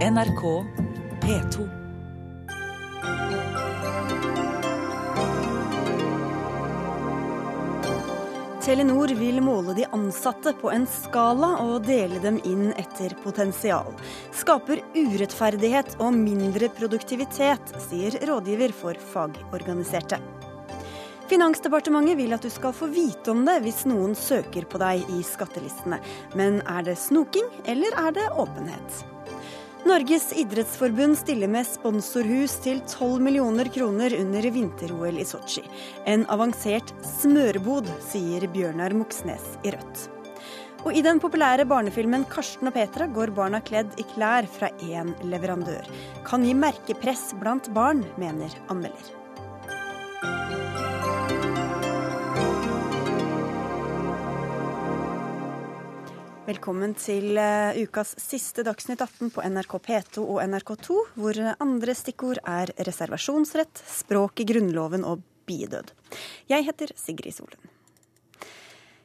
[0.00, 0.64] NRK
[1.20, 1.68] P2.
[8.64, 13.92] Telenor vil måle de ansatte på en skala og dele dem inn etter potensial.
[14.32, 20.16] Skaper urettferdighet og mindre produktivitet, sier rådgiver for fagorganiserte.
[21.28, 25.20] Finansdepartementet vil at du skal få vite om det hvis noen søker på deg i
[25.20, 26.00] skattelistene.
[26.32, 29.04] Men er det snoking, eller er det åpenhet?
[29.88, 35.62] Norges idrettsforbund stiller med sponsorhus til 12 millioner kroner under vinter-OL i Sotsji.
[36.04, 40.02] En avansert smørbod, sier Bjørnar Moxnes i Rødt.
[40.84, 45.14] Og i den populære barnefilmen 'Karsten og Petra' går barna kledd i klær fra én
[45.24, 45.88] leverandør.
[46.28, 49.19] Kan gi merkepress blant barn, mener anmelder.
[56.50, 62.40] Velkommen til uh, ukas siste Dagsnytt 18 på NRK P2 og NRK2, hvor andre stikkord
[62.48, 65.92] er reservasjonsrett, språk i Grunnloven og bidød.
[66.50, 67.68] Jeg heter Sigrid Solund.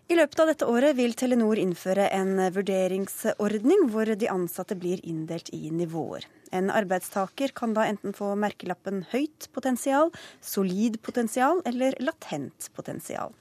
[0.09, 5.49] I løpet av dette året vil Telenor innføre en vurderingsordning hvor de ansatte blir inndelt
[5.53, 6.25] i nivåer.
[6.55, 13.33] En arbeidstaker kan da enten få merkelappen høyt potensial, solid potensial eller latent potensial.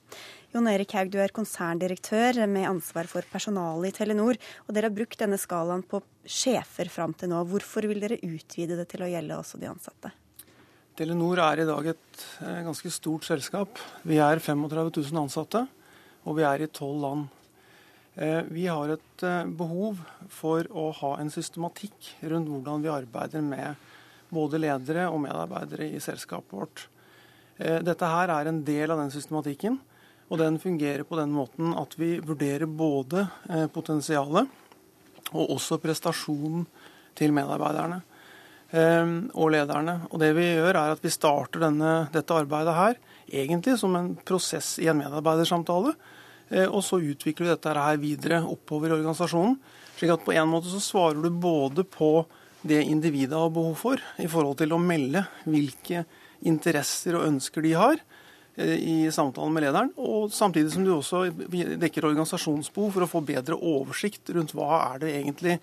[0.55, 4.37] Jon Erik Haug, du er konserndirektør med ansvar for personalet i Telenor.
[4.69, 7.41] Og dere har brukt denne skalaen på sjefer fram til nå.
[7.51, 10.13] Hvorfor vil dere utvide det til å gjelde også de ansatte?
[10.95, 13.81] Telenor er i dag et eh, ganske stort selskap.
[14.07, 15.65] Vi er 35 000 ansatte,
[16.23, 17.25] og vi er i tolv land.
[18.15, 20.05] Eh, vi har et eh, behov
[20.37, 23.83] for å ha en systematikk rundt hvordan vi arbeider med
[24.31, 26.87] både ledere og medarbeidere i selskapet vårt.
[27.59, 29.77] Dette her er en del av den systematikken.
[30.33, 34.49] Og den fungerer på den måten at vi vurderer både eh, potensialet
[35.35, 36.65] og også prestasjonen
[37.19, 38.01] til medarbeiderne
[38.73, 39.99] eh, og lederne.
[40.11, 44.15] Og det vi gjør er at vi starter denne, dette arbeidet her egentlig som en
[44.27, 45.95] prosess i en medarbeidersamtale.
[46.49, 49.59] Eh, og så utvikler vi dette her videre oppover i organisasjonen.
[49.97, 52.27] slik at på en måte så svarer du både på
[52.63, 56.05] det individet har behov for, i forhold til å melde hvilke
[56.49, 58.01] interesser og ønsker de har,
[58.57, 61.25] i samtalen med lederen, og samtidig som du også
[61.81, 65.57] dekker organisasjonsbehov for å få bedre oversikt rundt hva er det egentlig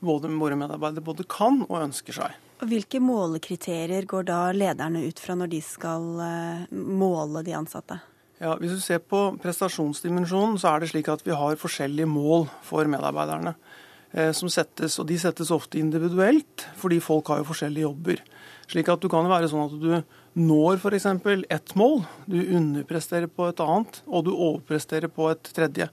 [0.00, 2.36] både våre medarbeidere både kan og ønsker seg.
[2.68, 8.00] Hvilke målekriterier går da lederne ut fra når de skal eh, måle de ansatte?
[8.38, 12.46] Ja, Hvis du ser på prestasjonsdimensjonen, så er det slik at vi har forskjellige mål
[12.66, 13.54] for medarbeiderne.
[14.12, 18.22] Eh, som settes, og De settes ofte individuelt, fordi folk har jo forskjellige jobber.
[18.70, 19.90] Slik at du kan være sånn at du
[20.36, 21.06] når f.eks.
[21.48, 25.88] ett mål, du underpresterer på et annet, og du overpresterer på et tredje.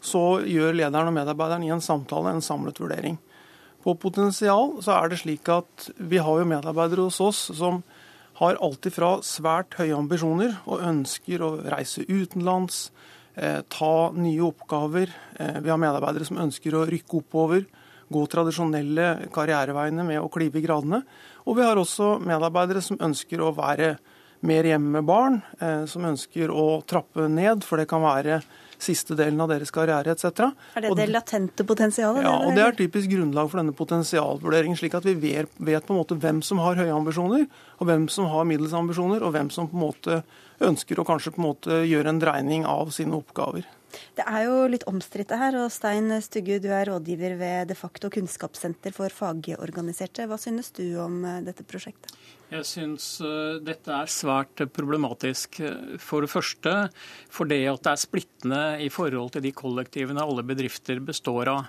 [0.00, 3.18] Så gjør lederen og medarbeideren i en samtale en samlet vurdering.
[3.84, 7.82] På potensial så er det slik at vi har jo medarbeidere hos oss som
[8.40, 12.90] har alltid fra svært høye ambisjoner og ønsker å reise utenlands,
[13.36, 15.12] eh, ta nye oppgaver.
[15.38, 17.66] Eh, vi har medarbeidere som ønsker å rykke oppover,
[18.10, 21.04] gå tradisjonelle karriereveiene med å klyve i gradene.
[21.46, 23.94] Og vi har også medarbeidere som ønsker å være
[24.40, 28.40] mer hjemme med barn, eh, som ønsker å trappe ned, for det kan være
[28.80, 30.46] siste delen av deres karriere etc.
[30.76, 32.24] Er det det latente potensialet?
[32.24, 34.78] Ja, og det er typisk grunnlag for denne potensialvurderingen.
[34.80, 37.44] Slik at vi vet, vet, på en måte hvem som har høye ambisjoner,
[37.78, 40.22] og hvem som har middels ambisjoner, og hvem som på en måte
[40.64, 43.68] ønsker å kanskje på en måte gjøre en dreining av sine oppgaver.
[44.18, 48.10] Det er jo litt omstridt her, og Stein Stugge, du er rådgiver ved De facto
[48.12, 50.26] kunnskapssenter for fagorganiserte.
[50.30, 52.14] Hva synes du om eh, dette prosjektet?
[52.50, 55.60] Jeg syns eh, dette er svært problematisk.
[56.02, 56.74] For det første
[57.30, 61.68] fordi at det er splittende i forhold til de kollektivene alle bedrifter består av.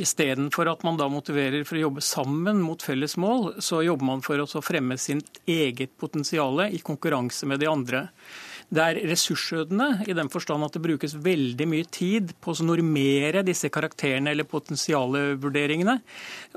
[0.00, 4.22] Istedenfor at man da motiverer for å jobbe sammen mot felles mål, så jobber man
[4.24, 8.06] for å fremme sitt eget potensial i konkurranse med de andre.
[8.70, 13.42] Det er ressursødende i den forstand at det brukes veldig mye tid på å normere
[13.46, 15.96] disse karakterene eller potensialvurderingene.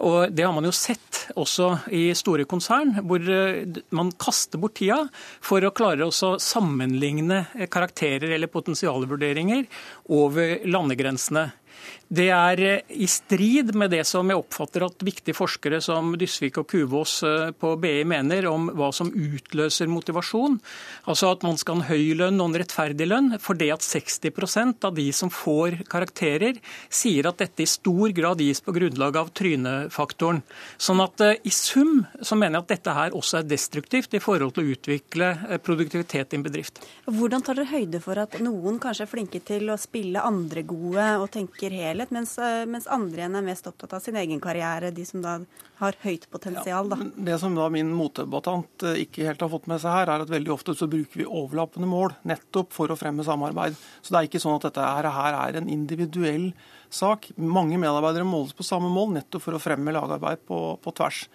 [0.05, 4.77] Og det har man jo sett også i store konsern, hvor eh, man kaster bort
[4.77, 4.99] tida
[5.41, 9.65] for å klare å sammenligne karakterer eller potensialvurderinger
[10.13, 11.49] over landegrensene.
[12.13, 16.59] Det er eh, i strid med det som jeg oppfatter at viktige forskere som Dysvik
[16.61, 20.59] og Kuvås eh, på BI mener om hva som utløser motivasjon.
[21.09, 23.31] Altså at man skal ha en høy lønn og en rettferdig lønn.
[23.41, 26.59] For det at 60% av de som får karakterer,
[26.93, 30.43] sier at dette i stor grad gis på grunnlag av trynefaktoren.
[30.77, 34.21] Sånn at eh, i sum så mener jeg at dette her også er destruktivt i
[34.21, 35.31] forhold til å utvikle
[35.65, 36.83] produktivitet i en bedrift.
[37.09, 41.09] Hvordan tar dere høyde for at noen kanskje er flinke til å spille andre gode
[41.17, 44.91] og tenker helhet, mens, eh, mens, andre igjen er mest opptatt av sin egen karriere,
[44.91, 45.37] de som da
[45.79, 46.89] har høyt potensial.
[46.89, 46.97] Da.
[46.99, 50.25] Ja, det som da min motdebattant eh, ikke helt har fått med seg her, er
[50.25, 53.77] at veldig ofte så bruker vi overlappende mål nettopp for å fremme samarbeid.
[54.01, 56.51] Så det er ikke sånn at dette her, her er en individuell
[56.93, 57.31] sak.
[57.37, 61.27] Mange medarbeidere måles på samme mål nettopp for å fremme lagarbeid på, på tvers.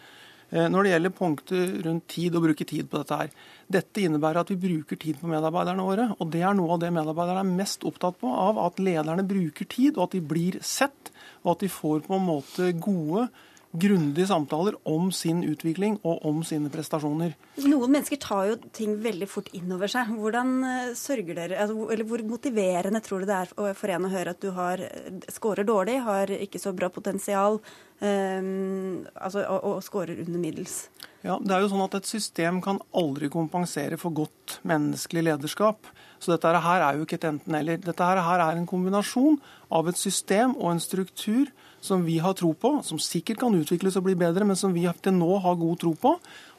[0.50, 3.32] Eh, når det gjelder punktet rundt tid, å bruke tid på dette her.
[3.69, 6.06] Dette innebærer at vi bruker tid på medarbeiderne våre.
[6.17, 9.69] Og det er noe av det medarbeiderne er mest opptatt på, av at lederne bruker
[9.69, 11.12] tid, og at de blir sett.
[11.44, 13.29] Og at de får på en måte gode
[13.73, 17.35] grundige samtaler om sin utvikling og om sine prestasjoner.
[17.67, 20.15] Noen mennesker tar jo ting veldig fort inn over seg.
[20.17, 24.12] Hvordan eh, sørger dere, altså, eller Hvor motiverende tror du det er for en å
[24.12, 27.61] høre at du har eh, scorer dårlig, har ikke så bra potensial
[28.00, 30.87] um, altså, og, og scorer under middels?
[31.26, 35.91] Ja, det er jo sånn at Et system kan aldri kompensere for godt menneskelig lederskap.
[36.23, 37.81] Så dette her er jo ikke et enten-eller.
[37.82, 39.37] Dette her er en kombinasjon
[39.75, 41.50] av et system og en struktur
[41.81, 44.87] som vi har tro på, som sikkert kan utvikles og bli bedre, men som vi
[45.03, 46.17] til nå har god tro på.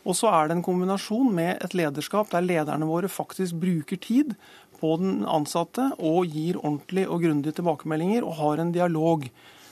[0.07, 4.33] Og så er det en kombinasjon med et lederskap der lederne våre faktisk bruker tid
[4.79, 9.27] på den ansatte og gir ordentlig og grundige tilbakemeldinger og har en dialog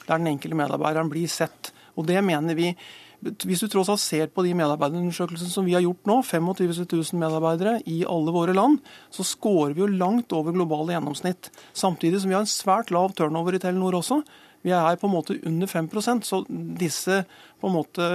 [0.07, 1.71] der den enkelte medarbeideren blir sett.
[1.95, 2.73] Og det mener vi
[3.17, 7.17] hvis du tross alt ser på de medarbeiderundersøkelsene som vi har gjort nå, 25 000
[7.17, 8.77] medarbeidere i alle våre land,
[9.09, 11.49] så scorer vi jo langt over globale gjennomsnitt.
[11.73, 14.21] Samtidig som vi har en svært lav turnover i Telenor også.
[14.67, 17.21] Vi er på en måte under 5% så disse
[17.61, 18.07] på en måte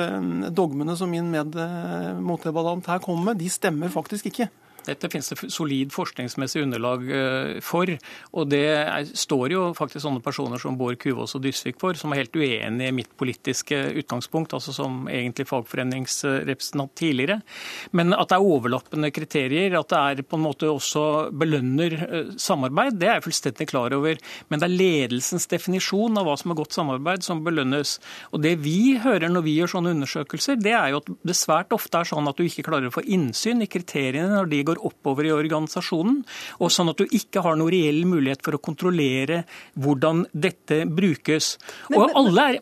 [0.52, 4.50] dogmene som min motdebattant her kommer med, de stemmer faktisk ikke.
[4.86, 7.90] Dette finnes det solid forskningsmessig underlag eh, for.
[8.32, 12.12] Og det er, står jo faktisk sånne personer som Bård Kuvås og Dysvik for, som
[12.12, 17.40] er helt uenige i mitt politiske utgangspunkt, altså som egentlig fagforeningsrepresentant tidligere.
[17.96, 22.32] Men at det er overlappende kriterier, at det er på en måte også belønner eh,
[22.40, 24.18] samarbeid, det er jeg fullstendig klar over.
[24.50, 27.98] Men det er ledelsens definisjon av hva som er godt samarbeid, som belønnes.
[28.32, 31.74] Og det vi hører når vi gjør sånne undersøkelser, det er jo at det svært
[31.74, 34.71] ofte er sånn at du ikke klarer å få innsyn i kriteriene når de går
[34.72, 36.22] går oppover i organisasjonen,
[36.60, 39.42] og sånn at du ikke har noen reell mulighet for å kontrollere
[39.80, 41.56] hvordan dette brukes.
[41.92, 42.58] Og alle er,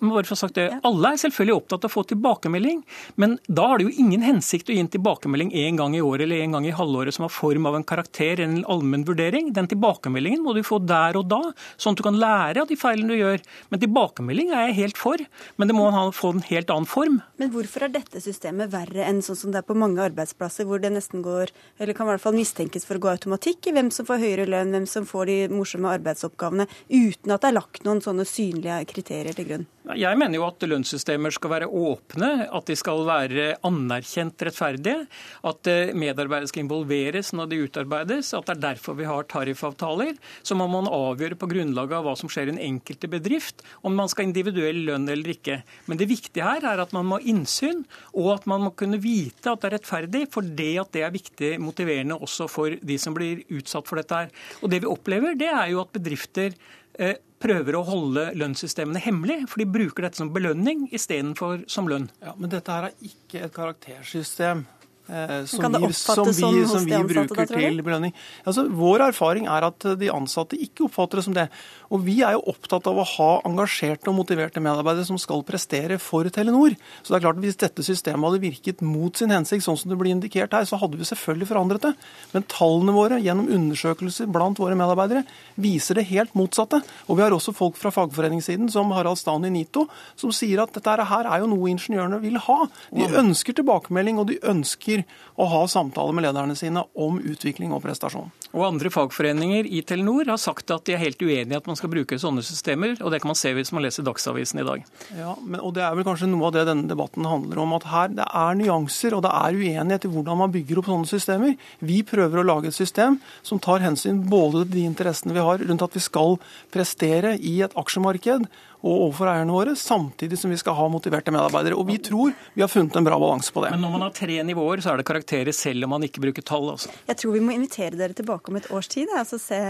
[0.56, 2.82] det, alle er selvfølgelig opptatt av å få tilbakemelding,
[3.20, 6.26] men da har det jo ingen hensikt å gi en tilbakemelding en gang i året
[6.26, 9.52] eller en gang i halvåret som har form av en karakter eller en allmenn vurdering.
[9.56, 11.40] Den tilbakemeldingen må du få der og da,
[11.80, 13.44] sånn at du kan lære av de feilene du gjør.
[13.70, 15.22] Men tilbakemelding er jeg helt for,
[15.56, 17.20] men det må få en helt annen form.
[17.40, 20.82] Men hvorfor er dette systemet verre enn sånn som det er på mange arbeidsplasser, hvor
[20.82, 23.90] det nesten går, eller kan i hvert fall mistenkes for å gå automatikk i hvem
[23.92, 27.84] som får høyere lønn, hvem som får de morsomme arbeidsoppgavene, uten at det er lagt
[27.84, 29.68] noen sånne synlige kriterier til grunn.
[29.96, 35.06] Jeg mener jo at lønnssystemer skal være åpne, at de skal være anerkjent rettferdige.
[35.48, 38.34] At eh, medarbeidere skal involveres når de utarbeides.
[38.36, 40.12] At det er derfor vi har tariffavtaler.
[40.46, 43.96] Så må man avgjøre på grunnlag av hva som skjer i den enkelte bedrift, om
[43.96, 45.62] man skal ha individuell lønn eller ikke.
[45.88, 47.82] Men det viktige her er at man må ha innsyn,
[48.12, 51.16] og at man må kunne vite at det er rettferdig, for det at det er
[51.16, 51.54] viktig
[51.90, 54.30] motiverende også for de som blir utsatt for dette her.
[54.62, 56.54] Og det vi opplever, det er jo at bedrifter
[56.98, 62.10] eh, prøver å holde lønnssystemene hemmelig, for de bruker dette som belønning istedenfor som lønn.
[62.22, 64.66] Ja, Men dette her er ikke et karaktersystem.
[65.10, 68.12] Eh, som, vi, som, vi, som som vi bruker til belønning.
[68.46, 71.48] Altså, vår erfaring er at de ansatte ikke oppfatter det som det.
[71.90, 75.98] Og Vi er jo opptatt av å ha engasjerte og motiverte medarbeidere som skal prestere
[75.98, 76.76] for Telenor.
[77.02, 79.90] Så det er klart at Hvis dette systemet hadde virket mot sin hensikt, sånn som
[79.90, 81.92] det blir indikert her, så hadde vi selvfølgelig forandret det.
[82.34, 85.24] Men tallene våre gjennom undersøkelser blant våre medarbeidere
[85.58, 86.82] viser det helt motsatte.
[87.08, 89.88] Og vi har også folk fra fagforeningssiden, som Harald Stan i NITO,
[90.20, 92.60] som sier at dette her er jo noe ingeniørene vil ha.
[92.94, 94.99] De ønsker tilbakemelding, og de ønsker
[95.40, 98.30] å ha samtaler med lederne sine om utvikling og prestasjon.
[98.50, 101.78] Og Andre fagforeninger i Telenor har sagt at de er helt uenig i at man
[101.78, 104.86] skal bruke sånne systemer, og det kan man se hvis man leser Dagsavisen i dag.
[105.16, 107.76] Ja, men, og Det er vel kanskje noe av det denne debatten handler om.
[107.78, 111.10] At her det er nyanser og det er uenighet i hvordan man bygger opp sånne
[111.10, 111.54] systemer.
[111.78, 115.62] Vi prøver å lage et system som tar hensyn både til de interessene vi har
[115.62, 116.36] rundt at vi skal
[116.74, 118.48] prestere i et aksjemarked,
[118.80, 121.76] og overfor eierne våre, samtidig som vi skal ha motiverte medarbeidere.
[121.76, 123.72] Og vi tror vi har funnet en bra balanse på det.
[123.74, 126.46] Men når man har tre nivåer, så er det karakterer selv om man ikke bruker
[126.46, 126.70] tall.
[126.72, 126.92] Altså.
[127.10, 129.60] Jeg tror vi må invitere dere tilbake om et års tid, altså se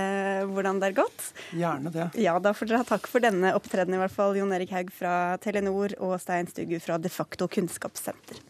[0.51, 1.27] hvordan det er gått.
[1.51, 2.11] Gjerne det.
[2.23, 4.39] Ja, da får dere ha takk for denne opptredenen, i hvert fall.
[4.39, 8.47] Jon Erik Haug fra Telenor og Stein Stugu fra De facto kunnskapssenter.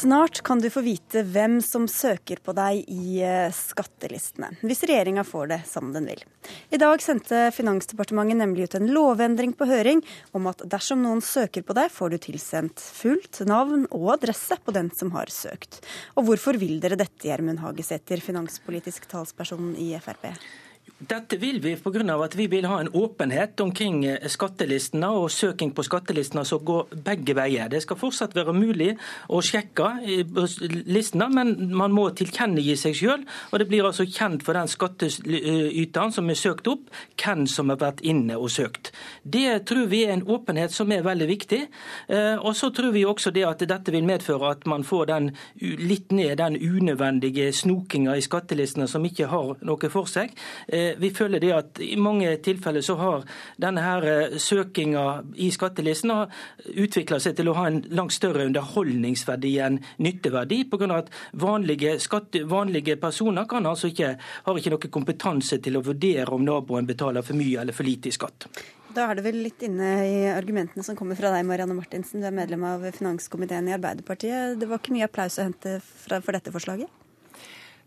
[0.00, 5.26] Snart kan du få vite hvem som søker på deg i eh, skattelistene, hvis regjeringa
[5.28, 6.22] får det som den vil.
[6.72, 10.00] I dag sendte Finansdepartementet nemlig ut en lovendring på høring
[10.32, 14.72] om at dersom noen søker på deg, får du tilsendt fullt navn og adresse på
[14.72, 15.82] den som har søkt.
[16.16, 20.30] Og hvorfor vil dere dette, Gjermund Hagesæter, finanspolitisk talsperson i Frp?
[21.00, 22.14] Dette vil vi pga.
[22.24, 26.92] at vi vil ha en åpenhet omkring eh, skattelistene og søking på skattelistene som går
[27.04, 27.68] begge veier.
[27.68, 28.90] Det skal fortsatt være mulig
[29.28, 29.88] å sjekke
[30.84, 33.24] listene, men man må tilkjennegi seg selv.
[33.50, 36.84] Og det blir altså kjent for den skattyteren som er søkt opp,
[37.16, 38.92] hvem som har vært inne og søkt.
[39.24, 41.62] Det tror vi er en åpenhet som er veldig viktig.
[42.12, 45.32] Eh, og så tror vi også det at dette vil medføre at man får den,
[45.60, 50.36] litt ned den unødvendige snokinga i skattelistene som ikke har noe for seg.
[50.98, 53.26] Vi føler det at i mange tilfeller så har
[53.60, 55.04] denne her eh, søkinga
[55.36, 56.12] i skattelisten
[56.74, 60.90] utvikla seg til å ha en langt større underholdningsverdi enn nytteverdi, pga.
[60.96, 66.44] at vanlige, skatte, vanlige personer altså ikke, har ikke noe kompetanse til å vurdere om
[66.44, 68.48] naboen betaler for mye eller for lite i skatt.
[68.90, 72.22] Da er det vel litt inne i argumentene som kommer fra deg, Marianne Martinsen.
[72.22, 74.56] Du er medlem av finanskomiteen i Arbeiderpartiet.
[74.58, 76.90] Det var ikke mye applaus å hente for dette forslaget?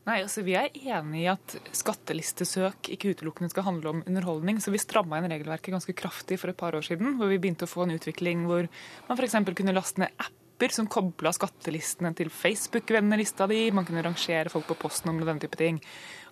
[0.04, 4.60] Nei, altså Vi er enig i at skattelistesøk ikke utelukkende skal handle om underholdning.
[4.60, 7.68] Så vi stramma inn regelverket ganske kraftig for et par år siden, hvor vi begynte
[7.68, 8.68] å få en utvikling hvor
[9.08, 9.38] man f.eks.
[9.56, 13.70] kunne laste ned apper som kobla skattelistene til Facebook-vennelista di.
[13.72, 15.80] Man kunne rangere folk på postnummer og den type ting.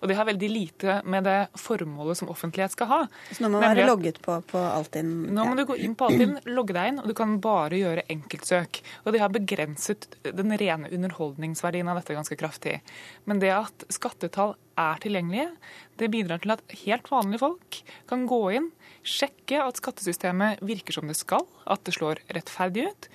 [0.02, 3.00] Og det har veldig lite med det formålet som offentlighet skal ha.
[3.30, 5.12] Så nå må man være logget på, på Altinn?
[5.30, 8.04] Nå må du gå inn på Altinn, logge deg inn, og du kan bare gjøre
[8.10, 8.82] enkeltsøk.
[9.06, 12.80] Og de har begrenset den rene underholdningsverdien av dette ganske kraftig.
[13.30, 15.52] Men det at skattetall er tilgjengelige,
[16.00, 17.78] det bidrar til at helt vanlige folk
[18.10, 18.70] kan gå inn,
[19.06, 23.08] sjekke at skattesystemet virker som det skal, at det slår rettferdig ut.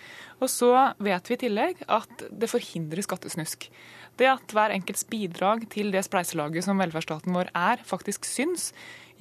[0.43, 0.71] Og så
[1.03, 3.69] vet vi i tillegg at det forhindrer skattesnusk.
[4.17, 8.71] Det at hver enkelts bidrag til det spleiselaget som velferdsstaten vår er, faktisk syns,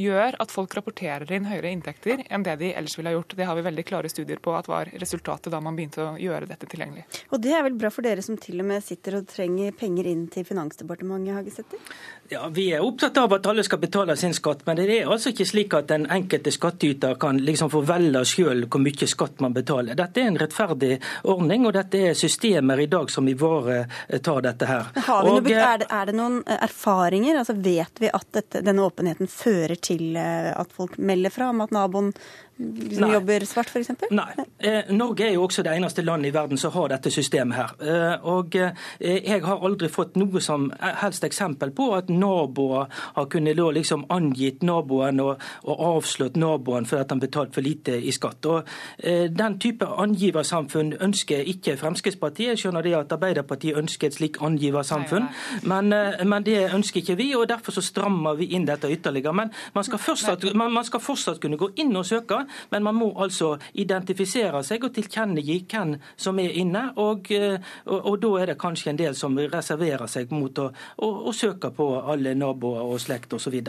[0.00, 3.36] gjør at folk rapporterer inn høyere inntekter enn det de ellers ville ha gjort.
[3.38, 6.48] Det har vi veldig klare studier på at var resultatet da man begynte å gjøre
[6.50, 7.06] dette tilgjengelig.
[7.32, 10.10] Og det er vel bra for dere som til og med sitter og trenger penger
[10.10, 11.82] inn til Finansdepartementet, Hagesæter?
[12.30, 15.30] Ja, Vi er opptatt av at alle skal betale sin skatt, men det er altså
[15.32, 19.54] ikke slik at den enkelte skattyter kan liksom få velge sjøl hvor mye skatt man
[19.56, 19.96] betaler.
[19.98, 24.90] Dette er en rettferdig ordning, og dette er systemer i dag som ivaretar dette her.
[25.16, 27.40] Og, noe, er, det, er, det, noen erfaringer?
[27.40, 29.85] Altså Vet vi at dette, denne åpenheten fører til
[30.18, 32.12] eh, at folk melder fra om at naboen
[32.56, 33.90] som jobber svart, f.eks.?
[34.16, 34.30] Nei.
[34.58, 37.74] Eh, Norge er jo også det eneste landet i verden som har dette systemet her.
[37.84, 43.28] Eh, og eh, jeg har aldri fått noe som helst eksempel på at naboer har
[43.32, 48.14] kunnet liksom angitt naboen og, og avslått naboen for at han betalte for lite i
[48.14, 48.48] skatt.
[48.48, 48.64] Og
[49.04, 52.54] eh, Den type angiversamfunn ønsker ikke Fremskrittspartiet.
[52.54, 55.28] Jeg skjønner det at Arbeiderpartiet ønsker et slikt angiversamfunn,
[55.68, 57.28] men, eh, men, det ønsker ikke vi.
[57.36, 59.36] og Derfor så strammer vi inn dette ytterligere.
[59.36, 62.98] Men man skal fortsatt, man, man skal fortsatt kunne gå inn og søke men man
[62.98, 66.88] må altså identifisere seg og tilkjennegi hvem som er inne.
[67.02, 70.70] Og, eh, og, og, da er det kanskje en del som reserverer seg mot å,
[71.02, 73.60] å, å søke på alle naboer og slekt osv.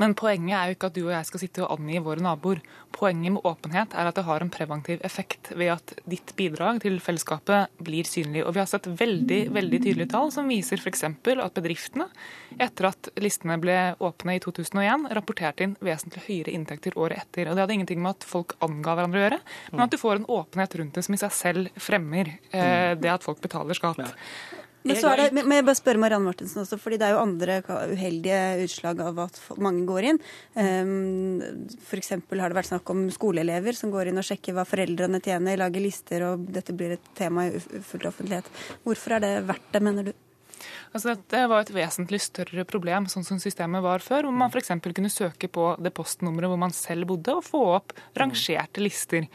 [0.00, 2.62] Men poenget er jo ikke at du og jeg skal sitte og angi våre naboer.
[2.94, 6.96] Poenget med åpenhet er at det har en preventiv effekt ved at ditt bidrag til
[7.04, 8.42] fellesskapet blir synlig.
[8.46, 11.04] Og vi har sett veldig veldig tydelige tall som viser f.eks.
[11.04, 12.08] at bedriftene,
[12.56, 17.50] etter at listene ble åpne i 2001, rapporterte inn vesentlig høyere inntekter året etter.
[17.50, 19.42] Og det hadde ingenting med at folk anga hverandre å gjøre,
[19.74, 23.12] men at du får en åpenhet rundt det som i seg selv fremmer eh, det
[23.12, 24.16] at folk betaler skatt.
[24.86, 27.20] Men så er det, men jeg bare spørre Marianne Martinsen også, fordi det er jo
[27.20, 27.58] andre
[27.90, 30.20] uheldige utslag av at mange går inn.
[30.54, 32.14] Um, ehm, F.eks.
[32.16, 35.84] har det vært snakk om skoleelever som går inn og sjekker hva foreldrene tjener, lager
[35.84, 38.48] lister, og dette blir et tema i full offentlighet.
[38.86, 40.16] Hvorfor er det verdt det, mener du?
[40.90, 44.72] Altså dette var et vesentlig større problem sånn som systemet var før, hvor man f.eks.
[44.82, 49.28] kunne søke på det postnummeret hvor man selv bodde, og få opp rangerte lister.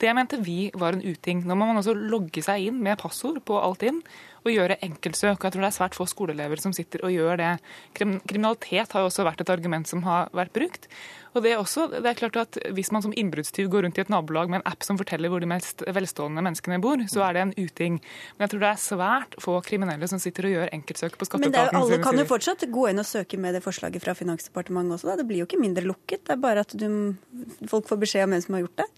[0.00, 1.44] Det mente vi var en uting.
[1.46, 4.00] Nå må man altså logge seg inn med passord på alt inn
[4.42, 5.38] og gjøre enkeltsøk.
[5.38, 7.50] Jeg tror det er svært få skoleelever som sitter og gjør det.
[7.98, 10.88] Kriminalitet har jo også vært et argument som har vært brukt.
[11.32, 14.02] Og det er, også, det er klart at Hvis man som innbruddstyv går rundt i
[14.02, 17.38] et nabolag med en app som forteller hvor de mest velstående menneskene bor, så er
[17.38, 17.98] det en uting.
[18.36, 21.72] Men jeg tror det er svært få kriminelle som sitter og gjør enkeltsøk på skatteetaten.
[21.72, 25.12] Men alle kan jo fortsatt gå inn og søke med det forslaget fra Finansdepartementet også.
[25.12, 25.20] Da.
[25.22, 26.26] Det blir jo ikke mindre lukket.
[26.26, 26.88] Det er bare at du,
[27.70, 28.90] folk får beskjed om hvem som har gjort det.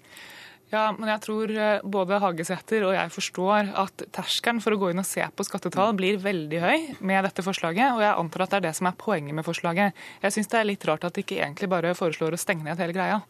[0.74, 4.90] Ja, men jeg tror eh, både Hagesæter og jeg forstår at terskelen for å gå
[4.90, 8.54] inn og se på skattetall blir veldig høy med dette forslaget, og jeg antar at
[8.54, 9.94] det er det som er poenget med forslaget.
[10.24, 12.82] Jeg syns det er litt rart at de ikke egentlig bare foreslår å stenge ned
[12.82, 13.22] hele greia.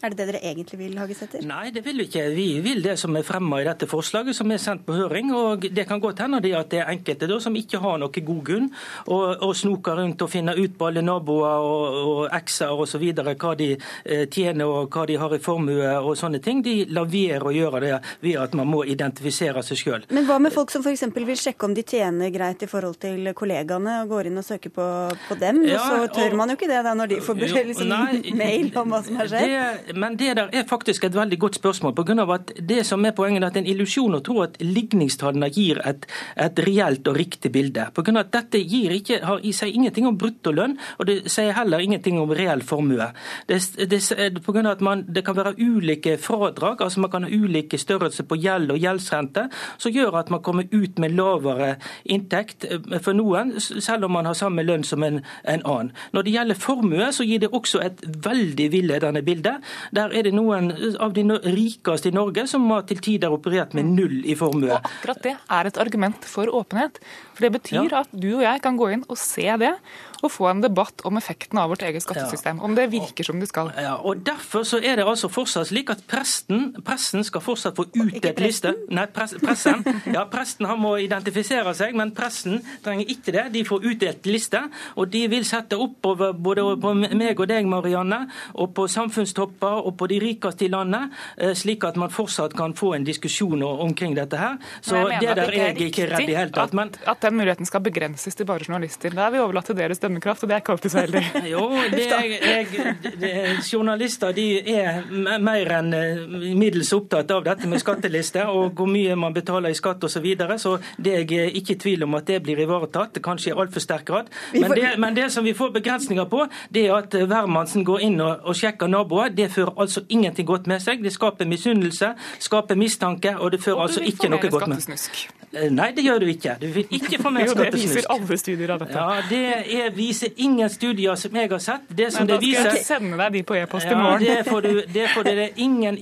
[0.00, 1.42] Er det det dere egentlig vil, Hagesæter?
[1.44, 2.22] Nei, det vil vi ikke.
[2.32, 5.32] Vi vil det som er fremma i dette forslaget, som er sendt på høring.
[5.36, 8.22] og Det kan godt hende det at det er enkelte da, som ikke har noe
[8.30, 8.70] god grunn,
[9.06, 13.04] og, og snoker rundt og finner ut på alle naboer og, og ekser osv.
[13.12, 16.62] hva de eh, tjener og hva de har i formue og sånne ting.
[16.64, 17.92] De lar være å gjøre det
[18.24, 20.08] ved at man må identifisere seg sjøl.
[20.08, 21.04] Men hva med folk som f.eks.
[21.12, 24.72] vil sjekke om de tjener greit i forhold til kollegaene, og går inn og søker
[24.72, 24.88] på,
[25.28, 25.60] på dem?
[25.68, 27.94] Ja, og så tør man jo ikke det da når de får liksom,
[28.40, 29.56] mail om hva som har skjedd?
[29.89, 31.94] Det, men det der er faktisk et veldig godt spørsmål.
[31.96, 34.22] På grunn av at Det som er poenget er at det er en illusjon å
[34.24, 36.06] tro at ligningstallene gir et,
[36.36, 37.88] et reelt og riktig bilde.
[37.94, 41.16] På grunn av at Dette gir ikke, har i seg ingenting om bruttolønn, og det
[41.32, 43.10] sier heller ingenting om reell formue.
[43.48, 44.00] Det, det,
[44.44, 47.78] på grunn av at man, det kan være ulike fradrag, altså man kan ha ulike
[47.80, 53.00] størrelser på gjeld og gjeldsrente, som gjør at man kommer ut med lavere inntekt eh,
[53.02, 55.92] for noen, selv om man har samme lønn som en, en annen.
[56.14, 59.56] Når det gjelder formue, så gir det også et veldig villedende bilde.
[59.96, 60.70] Der er det noen
[61.00, 64.72] av de rikeste i Norge som har til tider operert med null i formue.
[64.74, 67.00] Og akkurat det er et argument for åpenhet.
[67.40, 68.02] For Det betyr ja.
[68.04, 69.72] at du og jeg kan gå inn og se det,
[70.20, 72.58] og få en debatt om effekten av vårt eget skattesystem.
[72.60, 72.66] Ja.
[72.66, 73.70] Om det virker som det skal.
[73.80, 77.86] Ja, og Derfor så er det altså fortsatt slik at presten, pressen skal fortsatt få
[77.88, 78.74] utdelt liste.
[78.92, 79.80] Nei, pres, pressen.
[80.14, 83.46] Ja, presten han må identifisere seg, men pressen trenger ikke det.
[83.54, 84.60] De får utdelt liste,
[85.00, 88.20] og de vil sette oppover både på meg og deg, Marianne,
[88.60, 92.76] og på samfunnstopper og på de rikeste i landet, eh, slik at man fortsatt kan
[92.76, 94.60] få en diskusjon omkring dette her.
[94.84, 96.76] Så det der er jeg ikke redd i hele tatt.
[96.76, 96.92] Men...
[97.06, 99.14] At, at den muligheten skal begrenses til bare journalister.
[99.14, 101.24] Da er vi overlatt til deres dømmekraft, og det er ikke alltid så heldig.
[101.54, 103.32] jo, det er, jeg, det,
[103.72, 105.02] journalister de er
[105.42, 106.22] mer enn eh,
[106.58, 110.20] middels opptatt av dette med skattelister og hvor mye man betaler i skatt osv.
[110.20, 113.54] Så, videre, så det er jeg ikke i tvil om at det blir ivaretatt, kanskje
[113.54, 114.28] i altfor sterk grad.
[114.52, 118.20] Men det, men det, som vi får begrensninger på, det er at hvermannsen går inn
[118.20, 119.32] og, og sjekker naboer.
[119.32, 121.00] Det fører altså ingenting godt med seg.
[121.00, 124.90] Det skaper misunnelse, skaper mistanke, og det fører og altså ikke noe godt med.
[124.90, 126.56] Eh, nei, det gjør du ikke.
[126.60, 127.74] Du vil ikke få mer skattesnusk.
[127.74, 128.98] Det viser alle studier av dette.
[128.98, 129.40] Ja, Det
[129.80, 131.88] er, viser ingen studier som jeg har sett.
[131.88, 132.70] Det som Men da skal viser...
[132.76, 134.26] jeg sende deg de på e-post i morgen.
[134.26, 134.70] Ja, det får du.
[134.94, 135.98] Det får dere ingen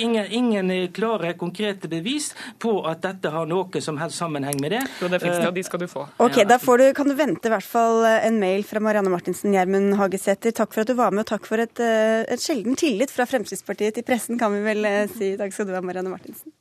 [0.00, 4.82] ingen, ingen, klare, konkrete bevis på at dette har noe som helst sammenheng med det.
[5.00, 6.06] Jo, det finnes det, og de skal du få.
[6.18, 9.94] Ok, Da du, kan du vente i hvert fall en mail fra Marianne Martinsen Gjermund
[10.00, 10.54] Hagesæter.
[10.56, 13.26] Takk for at du var med, og takk for et, eh, et sjelden tillit fra
[13.30, 15.36] Fremskrittspartiet til pressen, kan vi vel eh, si.
[15.40, 16.52] Takk skal du ha, Marianne Martinsen.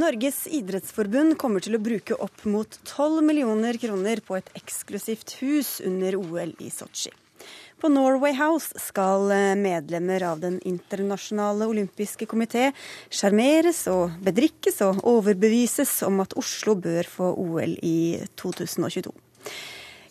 [0.00, 5.74] Norges idrettsforbund kommer til å bruke opp mot 12 millioner kroner på et eksklusivt hus
[5.84, 7.12] under OL i Sotsji.
[7.80, 12.70] På Norway House skal eh, medlemmer av Den internasjonale olympiske komité
[13.08, 19.12] sjarmeres og bedrikkes og overbevises om at Oslo bør få OL i 2022.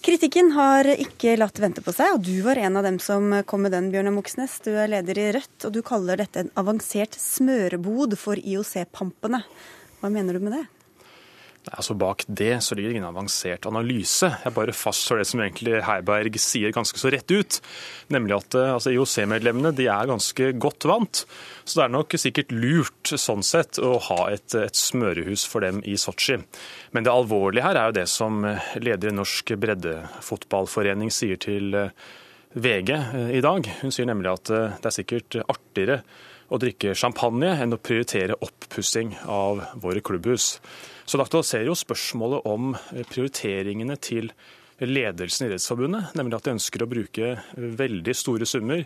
[0.06, 3.65] Kritikken har ikke latt vente på seg, og du var en av dem som kom
[3.65, 4.62] med den, Bjørnar Moxnes.
[4.63, 9.43] Du er leder i Rødt, og du kaller dette en avansert smørebod for IOC-pampene.
[10.00, 10.66] Hva mener du med det?
[11.68, 14.30] Altså Bak det så ligger det ingen avansert analyse.
[14.46, 17.60] Jeg bare fastslår det som egentlig Heiberg sier ganske så rett ut.
[18.14, 21.26] Nemlig at eh, altså, IOC-medlemmene de er ganske godt vant.
[21.66, 25.84] Så det er nok sikkert lurt sånn sett å ha et, et smørehus for dem
[25.84, 26.40] i Sotsji.
[26.96, 28.42] Men det alvorlige her er jo det som
[28.80, 32.10] leder i Norsk breddefotballforening sier til eh,
[32.56, 33.68] VG eh, i dag.
[33.84, 36.02] Hun sier nemlig at det er sikkert artigere
[36.50, 40.58] å drikke champagne enn å prioritere oppussing av våre klubbhus.
[41.06, 42.74] Så det aktualiserer jo spørsmålet om
[43.12, 44.32] prioriteringene til
[44.80, 48.86] ledelsen i Idrettsforbundet, nemlig at de ønsker å bruke veldig store summer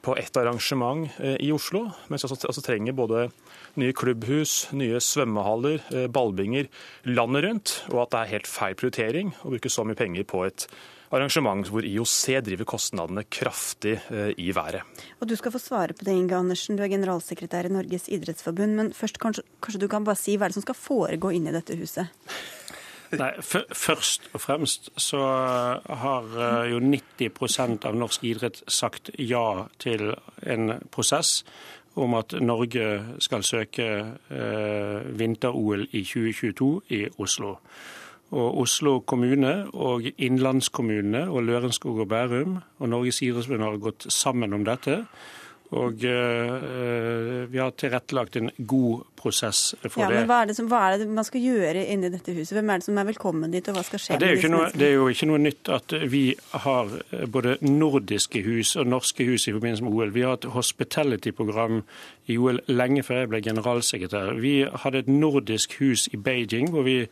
[0.00, 3.26] på ett arrangement eh, i Oslo, mens de altså trenger både
[3.80, 6.70] nye klubbhus, nye svømmehaller, eh, ballbinger
[7.08, 10.44] landet rundt, og at det er helt feil prioritering å bruke så mye penger på
[10.48, 10.66] et
[11.10, 14.86] arrangement hvor IOC driver kostnadene kraftig eh, i været.
[15.20, 16.76] Og Du skal få svare på det, Inge Andersen.
[16.76, 18.76] Du er generalsekretær i Norges idrettsforbund.
[18.76, 21.50] Men først kanskje, kanskje du kan bare si hva er det som skal foregå inn
[21.50, 22.12] i dette huset?
[23.10, 25.20] Nei, Først og fremst så
[26.02, 30.12] har eh, jo 90% av norsk idrett sagt ja til
[30.46, 31.40] en prosess
[31.98, 33.88] om at Norge skal søke
[34.30, 37.56] eh, vinter-OL i 2022 i Oslo.
[38.30, 44.54] Og Oslo kommune og innlandskommunene og Lørenskog og Bærum og Norges idrettsforbund har gått sammen
[44.54, 45.00] om dette.
[45.70, 50.22] Og uh, vi har tilrettelagt en god prosess for ja, det.
[50.22, 52.56] Men hva er det, som, hva er det, man skal gjøre inni dette huset?
[52.56, 54.16] Hvem er det som er velkommen dit, og hva skal skje?
[54.16, 56.24] Ja, det, er noe, det, er jo ikke noe nytt at vi
[56.64, 60.14] har eh, både nordiske hus og norske hus i forbindelse med OL.
[60.16, 61.84] Vi har et hospitality-program
[62.26, 64.34] i OL lenge før jeg ble generalsekretær.
[64.42, 67.04] Vi hadde et nordisk hus i Beijing hvor vi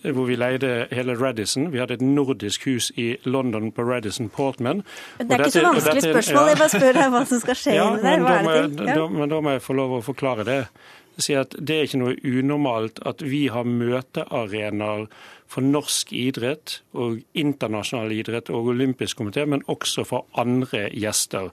[0.00, 1.68] hvor vi leide hele Radisson.
[1.72, 4.82] Vi hadde et nordisk hus i London på Radisson Portman.
[5.18, 7.84] Det er ikke så vanskelig spørsmål, jeg bare spør deg hva som skal skje ja,
[7.90, 8.24] inni der.
[8.24, 8.88] Hva er det til?
[8.88, 8.96] Ja.
[8.96, 10.58] Da, men da må jeg få lov å forklare det.
[11.20, 15.06] Si at Det er ikke noe unormalt at vi har møtearenaer
[15.52, 21.50] for norsk idrett og internasjonal idrett og olympisk komité, men også for andre gjester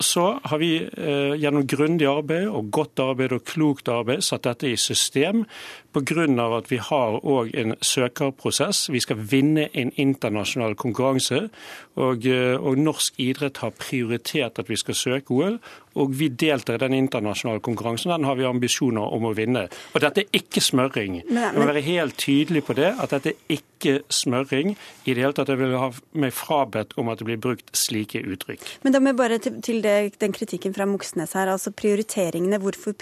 [0.00, 4.70] så har vi eh, gjennom grundig arbeid og godt arbeid og klokt arbeid satt dette
[4.70, 5.44] i system
[5.92, 6.56] pga.
[6.58, 8.88] at vi har òg en søkerprosess.
[8.90, 11.48] Vi skal vinne en internasjonal konkurranse.
[11.96, 15.58] Og, eh, og, norsk idrett har prioritert at vi skal søke OL.
[15.94, 18.10] Og vi deltar i den internasjonale konkurransen.
[18.10, 19.68] Den har vi ambisjoner om å vinne.
[19.94, 21.22] Og dette er ikke smøring.
[21.28, 22.94] Jeg må være helt tydelig på det.
[23.00, 25.48] At dette er ikke smøring i det hele tatt.
[25.48, 28.60] Jeg vil ha meg frabedt om at det blir brukt slike uttrykk.
[28.84, 29.87] Men da må jeg bare til, til det,
[30.20, 31.50] den kritikken fra Moxnes her.
[31.52, 32.60] Altså prioriteringene.
[32.62, 32.94] Hvorfor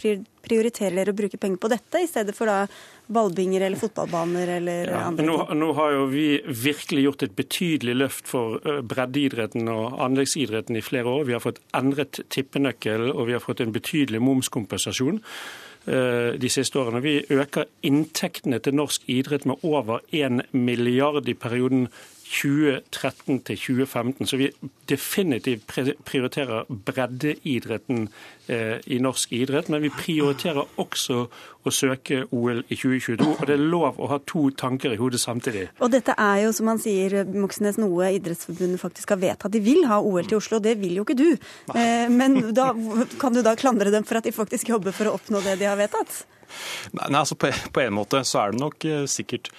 [0.46, 2.64] prioriterer dere å bruke penger på dette, i stedet for da
[3.12, 7.94] ballbinger eller fotballbaner eller ja, andre nå, nå, har jo vi virkelig gjort et betydelig
[8.01, 11.29] løft for breddeidretten og anleggsidretten i flere år.
[11.29, 15.22] Vi har fått endret tippenøkkel, og vi har fått en betydelig momskompensasjon
[15.87, 16.99] de siste årene.
[16.99, 21.87] Vi øker inntektene til norsk idrett med over 1 milliard i perioden
[22.27, 24.27] 2013 til 2015.
[24.27, 24.49] Så vi
[24.89, 25.67] definitivt
[26.05, 28.09] prioriterer breddeidretten
[28.49, 29.71] eh, i norsk idrett.
[29.73, 31.27] Men vi prioriterer også
[31.67, 33.29] å søke OL i 2022.
[33.37, 35.67] Og det er lov å ha to tanker i hodet samtidig.
[35.81, 39.55] Og dette er jo, som han sier, Moxnes, noe Idrettsforbundet faktisk har vedtatt.
[39.55, 41.29] De vil ha OL til Oslo, det vil jo ikke du.
[41.75, 42.73] Eh, men da,
[43.23, 45.71] kan du da klandre dem for at de faktisk jobber for å oppnå det de
[45.71, 46.25] har vedtatt?
[46.95, 49.51] Nei, altså på, på en måte så er det nok eh, sikkert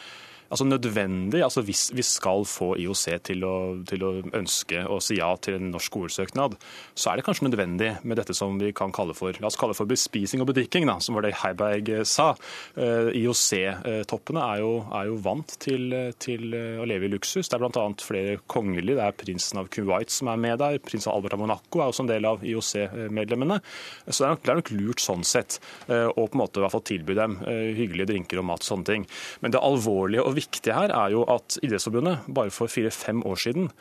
[0.49, 1.41] altså nødvendig.
[1.43, 3.55] altså Hvis vi skal få IOC til å,
[3.88, 6.57] til å ønske å si ja til en norsk OL-søknad,
[6.95, 9.75] så er det kanskje nødvendig med dette som vi kan kalle for la oss kalle
[9.77, 12.29] for bespising og bedrikking, da, som var det Heiberg eh, sa.
[12.75, 17.47] Eh, IOC-toppene er, er, jo vant til, til, å leve i luksus.
[17.47, 17.86] Det er bl.a.
[18.03, 18.97] flere kongelige.
[18.97, 20.79] Det er prinsen av Kuwait som er med der.
[20.83, 23.60] Prins Albert av Monaco er også en del av IOC-medlemmene.
[24.07, 25.57] Så det er, nok, det er, nok, lurt sånn sett
[25.88, 28.88] å på en måte i hvert fall tilby dem hyggelige drinker og mat og sånne
[28.88, 29.05] ting.
[29.43, 33.71] Men det alvorlige og viktige her er jo at Idrettsforbundet bare for fire-fem år siden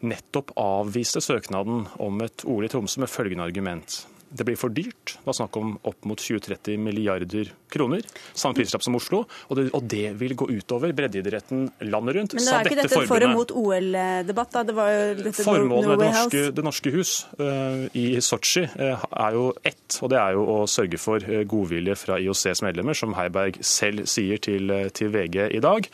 [0.00, 4.02] nettopp avviste søknaden om et OL i Tromsø med følgende argument.
[4.30, 5.16] Det blir for dyrt.
[5.16, 8.04] Det var snakk om opp mot 20-30 milliarder kroner.
[8.32, 9.24] Samme prislapp som Oslo.
[9.50, 12.36] Og det, og det, vil gå utover breddeidretten landet rundt.
[12.38, 14.54] Men det er ikke dette, dette for og mot OL-debatt?
[14.54, 14.64] da?
[14.68, 19.04] Det var jo dette Formålet med det norske, det norske hus uh, i Sotsji uh,
[19.10, 22.98] er jo ett, og det er jo å sørge for uh, godvilje fra IOCs medlemmer,
[22.98, 25.90] som Heiberg selv sier til, til VG i dag.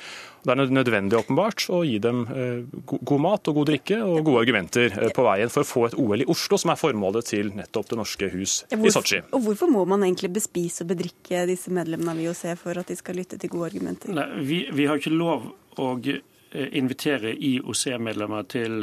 [0.47, 4.45] Det er nødvendig åpenbart å gi dem eh, god mat og god drikke og gode
[4.45, 7.51] argumenter eh, på veien for å få et OL i Oslo, som er formålet til
[7.57, 9.25] nettopp Det norske hus i Sotsji.
[9.35, 12.99] Og Hvorfor må man egentlig bespise og bedrikke disse medlemmene av IOC for at de
[12.99, 14.15] skal lytte til gode argumenter?
[14.15, 15.51] Nei, vi, vi har ikke lov
[15.83, 18.81] å eh, invitere IOC-medlemmer til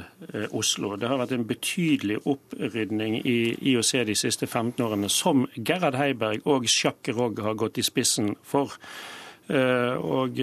[0.51, 0.97] Oslo.
[0.99, 3.39] Det har vært en betydelig opprydning i
[3.71, 8.35] IOC de siste 15 årene, som Gerhard Heiberg og Sjakk Rogg har gått i spissen
[8.43, 8.75] for.
[9.49, 10.39] Og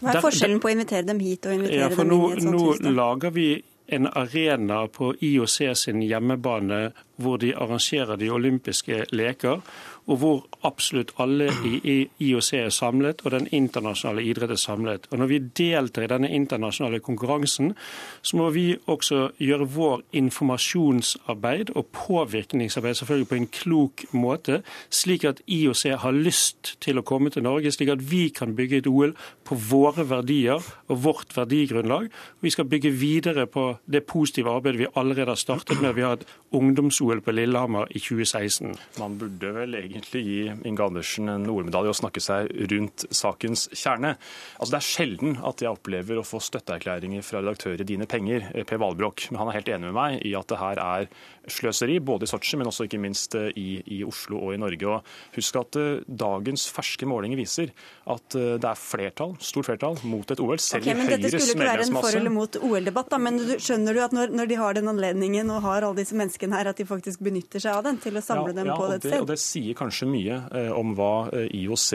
[0.00, 2.44] hva er forskjellen på å invitere dem hit og invitere ja, dem inn i et
[2.46, 2.80] sånt hus?
[2.84, 3.48] Nå lager vi
[3.90, 6.80] en arena på IOC sin hjemmebane
[7.20, 9.60] hvor de arrangerer de olympiske leker
[10.06, 15.06] og hvor absolutt alle i IOC er samlet, og den internasjonale idrett er samlet.
[15.10, 17.74] Og Når vi deltar i denne internasjonale konkurransen,
[18.22, 25.24] så må vi også gjøre vår informasjonsarbeid og påvirkningsarbeid selvfølgelig på en klok måte, slik
[25.24, 28.90] at IOC har lyst til å komme til Norge, slik at vi kan bygge et
[28.90, 32.10] OL på våre verdier og vårt verdigrunnlag.
[32.40, 35.94] Vi skal bygge videre på det positive arbeidet vi allerede har startet med.
[35.94, 38.74] Vi har et ungdoms-OL på Lillehammer i 2016.
[38.98, 43.66] Man burde vel egentlig egentlig gi Inge Andersen en OL-medalje og snakke seg rundt sakens
[43.74, 44.14] kjerne.
[44.58, 48.48] Altså, det er sjelden at jeg opplever å få støtteerklæringer fra redaktører i Dine Penger,
[48.66, 49.26] Per Valbrok.
[49.30, 51.10] Men han er helt enig med meg i at det her er
[51.48, 54.88] sløseri, både i Sotsji, men også ikke minst eh, i, i, Oslo og i Norge.
[54.90, 57.72] Og husk at uh, dagens ferske målinger viser
[58.10, 61.24] at uh, det er flertall, stort flertall mot et OL, selv okay, i Høyres medlemsmasse.
[61.26, 64.34] Dette skulle ikke være en for eller mot OL-debatt, men du, skjønner du at når,
[64.36, 67.62] når, de har den anledningen og har alle disse menneskene her, at de faktisk benytter
[67.62, 69.18] seg av den til å samle ja, dem ja, på et sted?
[69.20, 71.12] Og det sier kanskje mye uh, om hva
[71.50, 71.88] IOC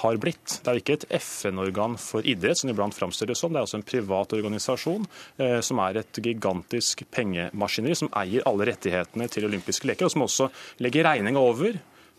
[0.00, 0.58] har blitt.
[0.62, 3.52] Det er jo ikke et FN-organ for idrett, som iblant framstilles som.
[3.52, 5.06] Det er også en privat organisasjon
[5.64, 10.26] som er et gigantisk pengemaskineri, som eier alle rettigheter rettighetene til olympiske leker, og som
[10.26, 10.48] også
[10.84, 11.78] legger regninga over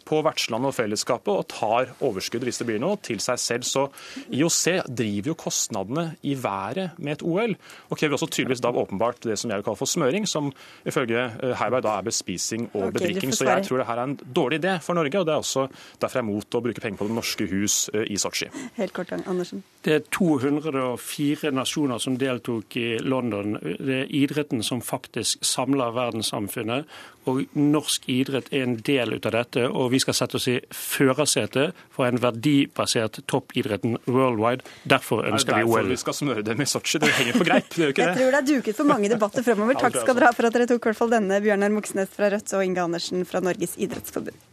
[0.10, 3.68] på vertslandet og fellesskapet og tar overskudd hvis det blir noe, til seg selv.
[3.68, 3.86] Så
[4.34, 7.56] IOC driver jo kostnadene i været med et OL,
[7.90, 10.52] og krever også tydeligvis da åpenbart det som jeg vil kalle for smøring, som
[10.88, 13.34] ifølge eh, Heiberg da er bespising og bedrikking.
[13.36, 15.68] Så jeg tror det her er en dårlig idé for Norge, og det er også
[16.02, 18.50] derfor jeg er mot å bruke penger på Det norske hus eh, i Sotsji.
[18.80, 19.64] Helt kort, Andersen.
[19.86, 23.56] Det er 204 nasjoner som deltok i London.
[23.62, 26.90] Det er idretten som faktisk samler verdenssamfunnet.
[27.30, 29.66] Og norsk idrett er en del ut av dette.
[29.70, 34.66] Og vi skal sette oss i førersetet for en verdibasert toppidretten worldwide.
[34.90, 35.94] Derfor ønsker vi Derfor OL.
[35.94, 37.02] vi skal smøre det med Sotsji.
[37.04, 39.80] Det henger på greip, det ikke Jeg tror det er duket for mange debatter fremover.
[39.80, 42.32] Takk skal dere ha for at dere tok i hvert fall denne, Bjørnar Moxnes fra
[42.34, 44.49] Rødt og Inge Andersen fra Norges idrettsforbund.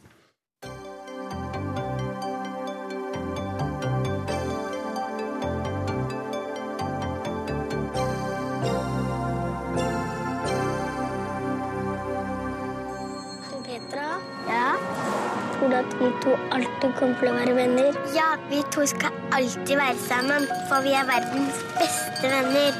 [15.86, 17.98] At vi to alltid kommer til å være venner?
[18.14, 22.78] Ja, vi to skal alltid være sammen, for vi er verdens beste venner.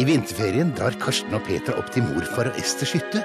[0.00, 3.24] I vinterferien drar Karsten og Petra opp til morfar og Esters hytte.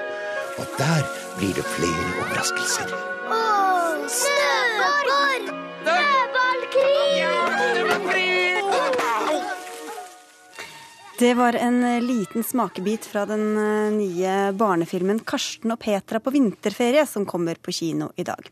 [0.58, 1.06] Og der
[1.38, 2.92] blir det flere overraskelser.
[3.30, 4.47] Åh, snøball!
[11.18, 16.30] Det var en eh, liten smakebit fra den eh, nye barnefilmen 'Karsten og Petra på
[16.30, 18.46] vinterferie', som kommer på kino i dag.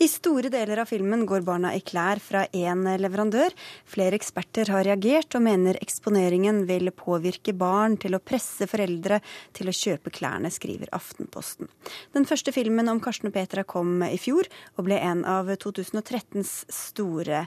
[0.00, 3.52] I store deler av filmen går barna i klær fra én leverandør.
[3.84, 9.20] Flere eksperter har reagert og mener eksponeringen vil påvirke barn til å presse foreldre
[9.52, 11.68] til å kjøpe klærne, skriver Aftenposten.
[12.16, 14.48] Den første filmen om Karsten og Petra kom i fjor,
[14.80, 17.44] og ble en av 2013s store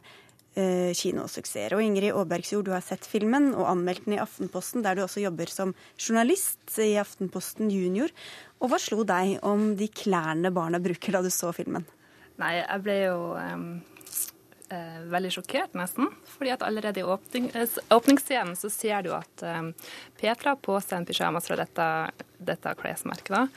[0.56, 1.76] eh, kinosuksesser.
[1.76, 5.24] Og Ingrid Aabergsjord, du har sett filmen og anmeldt den i Aftenposten, der du også
[5.24, 8.14] jobber som journalist i Aftenposten Junior.
[8.60, 11.88] Og hva slo deg om de klærne barna bruker da du så filmen?
[12.40, 13.70] Nei, jeg ble jo um,
[14.72, 16.08] eh, veldig sjokkert, nesten.
[16.38, 19.74] fordi at allerede i åpning, eh, åpningsscenen så ser du at em,
[20.20, 21.88] Petra har på seg en pysjamas fra dette,
[22.40, 23.34] dette klesmerket.
[23.36, 23.48] da.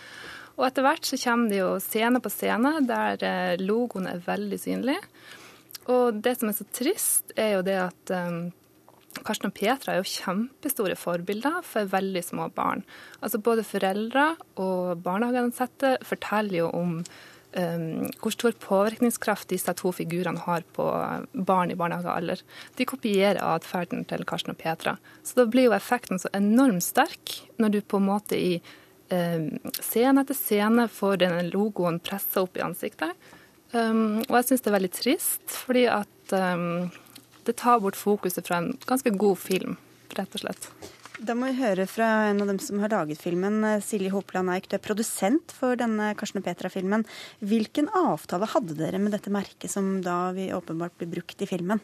[0.59, 4.59] Og etter hvert så kommer det jo scene på scene der eh, logoen er veldig
[4.61, 4.99] synlig.
[5.91, 8.53] Og det som er så trist, er jo det at um,
[9.27, 12.85] Karsten og Petra er jo kjempestore forbilder for veldig små barn.
[13.21, 20.41] Altså Både foreldre og barnehageansatte forteller jo om um, hvor stor påvirkningskraft disse to figurene
[20.47, 20.87] har på
[21.33, 22.45] barn i barnehagealder.
[22.79, 24.97] De kopierer atferden til Karsten og Petra.
[25.23, 28.57] Så da blir jo effekten så enormt sterk når du på en måte i
[29.13, 33.13] um, scene etter scene får denne logoen pressa opp i ansiktet.
[33.73, 36.91] Um, og jeg syns det er veldig trist, fordi at um,
[37.47, 39.79] det tar bort fokuset fra en ganske god film,
[40.19, 40.69] rett og slett.
[41.23, 44.51] Da må vi høre fra en av dem som har laget filmen, eh, Silje Hopland
[44.51, 44.67] Eik.
[44.67, 47.05] Du er produsent for denne Karsten og Petra-filmen.
[47.47, 51.83] Hvilken avtale hadde dere med dette merket, som da vi åpenbart blir brukt i filmen?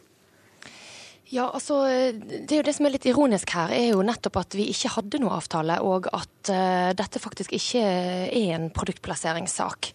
[1.29, 1.83] Ja, altså,
[2.17, 4.89] det er jo det som er litt ironisk her, er jo nettopp at vi ikke
[4.95, 9.91] hadde noe avtale, og at uh, dette faktisk ikke er en produktplasseringssak.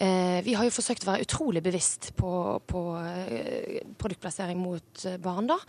[0.00, 2.32] Uh, vi har jo forsøkt å være utrolig bevisst på,
[2.64, 5.60] på uh, produktplassering mot barn, da.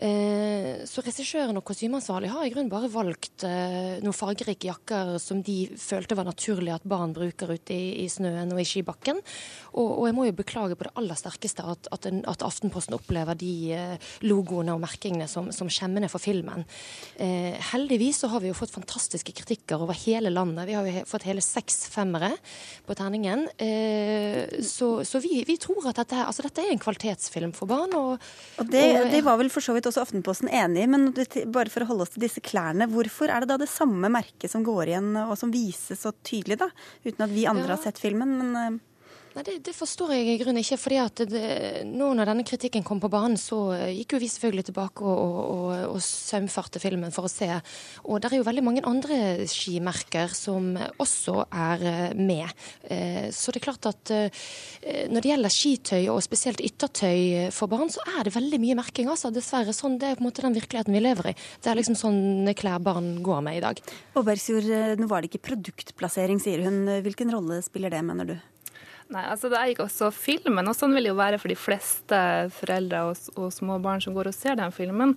[0.00, 6.16] Så regissøren og kostymeansvarlig har i grunnen bare valgt noen fargerike jakker som de følte
[6.16, 9.20] var naturlig at barn bruker ute i, i snøen og i skibakken.
[9.74, 12.96] Og, og jeg må jo beklage på det aller sterkeste at, at, en, at Aftenposten
[12.96, 14.08] opplever de eh,
[14.50, 16.64] logoene og merkingene som, som skjemmende for filmen.
[17.20, 20.66] Eh, heldigvis så har vi jo fått fantastiske kritikker over hele landet.
[20.68, 22.32] Vi har jo he fått hele seks femmere
[22.86, 23.46] på terningen.
[23.60, 27.94] Eh, så så vi, vi tror at dette, altså dette er en kvalitetsfilm for barn.
[27.94, 28.18] Og,
[28.60, 31.10] Og det, og- det var vel for så vidt også Aftenposten enig i, men
[31.52, 34.50] bare for å holde oss til disse klærne, hvorfor er det da det samme merket
[34.50, 36.70] som går igjen og som vises så tydelig, da?
[37.04, 37.76] Uten at vi andre Ja.
[37.76, 38.78] har sett filmen, men eh,
[39.30, 40.76] Nei, det, det forstår jeg i grunnen ikke.
[40.80, 41.42] fordi at det,
[41.86, 45.20] nå når denne kritikken kom på banen, så eh, gikk jo vi selvfølgelig tilbake og,
[45.22, 47.46] og, og, og saumfarte filmen for å se.
[48.10, 52.50] Og det er jo veldig mange andre skimerker som også er eh, med.
[52.90, 57.90] Eh, Så det er klart at når det gjelder skitøy, og spesielt yttertøy for barn,
[57.92, 59.10] så er det veldig mye merking.
[59.12, 59.74] altså, Dessverre.
[59.76, 61.34] sånn, Det er på en måte den virkeligheten vi lever i.
[61.62, 63.82] Det er liksom sånn klær barn går med i dag.
[64.18, 66.82] Aabergsjord, nå var det ikke produktplassering, sier hun.
[67.04, 68.40] Hvilken rolle spiller det, mener du?
[69.10, 71.58] Nei, altså Det er ikke også filmen, og sånn vil det jo være for de
[71.58, 72.18] fleste
[72.54, 75.16] foreldre og, og små barn som går og ser den filmen.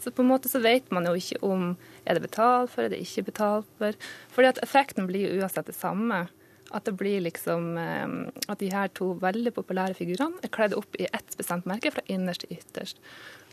[0.00, 1.74] Så på en måte så vet man jo ikke om
[2.08, 3.98] er det betalt for, er det ikke betalt for.
[4.32, 6.24] Fordi at effekten blir jo uansett det samme.
[6.74, 8.14] At det blir liksom eh,
[8.48, 12.02] At de her to veldig populære figurene er kledd opp i ett bestemt merke fra
[12.08, 13.04] innerst til ytterst.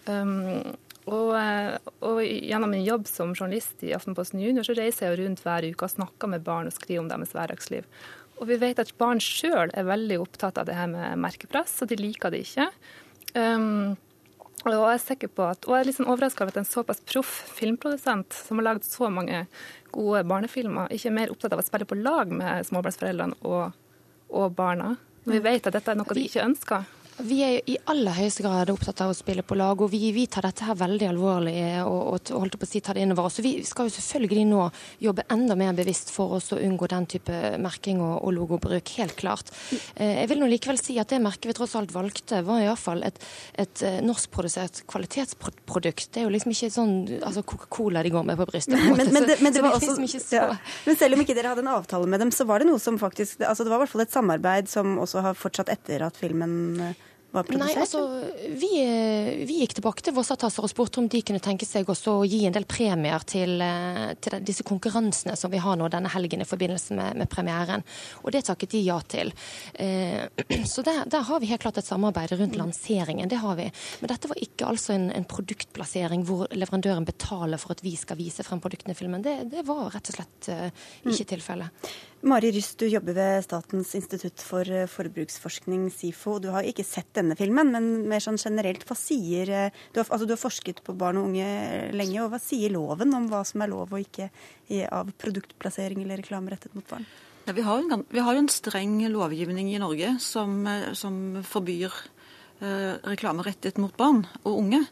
[0.07, 0.71] Um,
[1.09, 1.75] og, eh,
[2.05, 5.85] og gjennom min jobb som journalist i Aftenposten Junior så reiser jeg rundt hver uke
[5.85, 7.87] og snakker med barn og skriver om deres hverdagsliv.
[8.41, 11.91] Og vi vet at barn sjøl er veldig opptatt av det her med merkepress, og
[11.91, 12.65] de liker det ikke.
[13.37, 13.93] Um,
[14.61, 16.69] og jeg er sikker på at, og jeg er litt sånn overraska over at en
[16.69, 19.43] såpass proff filmprodusent som har lagd så mange
[19.93, 23.77] gode barnefilmer, ikke er mer opptatt av å spille på lag med småbarnsforeldrene og,
[24.29, 24.95] og barna.
[25.25, 26.85] Når vi vet at dette er noe de ikke ønsker.
[27.21, 30.23] Vi er i aller høyeste grad opptatt av å spille på lag, og vi, vi
[30.31, 33.39] tar dette her veldig alvorlig og, og holdt på å si ta det innover oss.
[33.43, 34.63] Vi skal jo selvfølgelig nå
[35.03, 39.15] jobbe enda mer bevisst for oss å unngå den type merking og, og logobruk, helt
[39.19, 39.51] klart.
[39.95, 43.05] Eh, jeg vil nå likevel si at det merket vi tross alt valgte, var iallfall
[43.05, 43.21] et,
[43.61, 46.09] et eh, norskprodusert kvalitetsprodukt.
[46.09, 48.79] Det er jo liksom ikke sånn altså Coca-Cola de går med på brystet.
[48.81, 50.41] På men, men, det, men, det var også, liksom så...
[50.41, 50.49] ja.
[50.87, 52.97] men selv om ikke dere hadde en avtale med dem, så var det noe som
[53.01, 56.17] faktisk altså Det var i hvert fall et samarbeid som også har fortsatt etter at
[56.17, 57.75] filmen eh, var produsert?
[57.75, 58.01] Nei, altså,
[58.59, 62.17] vi, eh, vi gikk tilbake til Vossatasser og spurte om de kunne tenke seg også
[62.19, 66.11] å gi en del premier til, eh, til disse konkurransene som vi har nå denne
[66.11, 67.85] helgen i forbindelse med, med premieren.
[68.23, 69.33] Og det takket de ja til.
[69.73, 70.27] Eh,
[70.71, 73.31] så der, der, har vi helt klart et samarbeid rundt lanseringen.
[73.31, 73.69] Det har vi.
[74.01, 78.19] Men dette var ikke altså en, en produktplassering hvor leverandøren betaler for at vi skal
[78.19, 79.23] vise frem produktene i filmen.
[79.23, 80.69] Det, det var rett og slett eh,
[81.05, 81.31] ikke mm.
[81.35, 81.91] tilfellet.
[82.21, 86.35] Mari Ryst, du jobber ved Statens institutt for forbruksforskning, SIFO.
[86.37, 90.27] Du har ikke sett denne filmen, men mer sånn generelt, hva sier du har, altså,
[90.29, 91.47] du har forsket på barn og unge
[91.97, 94.29] lenge, og hva sier loven om hva som er lov og ikke
[94.93, 97.09] av produktplassering eller reklame rettet mot barn?
[97.47, 100.61] Ja, vi, har en, vi, har en streng lovgivning i Norge som,
[100.93, 101.89] som forbyr
[102.61, 104.85] eh, reklame rettet mot barn og unge.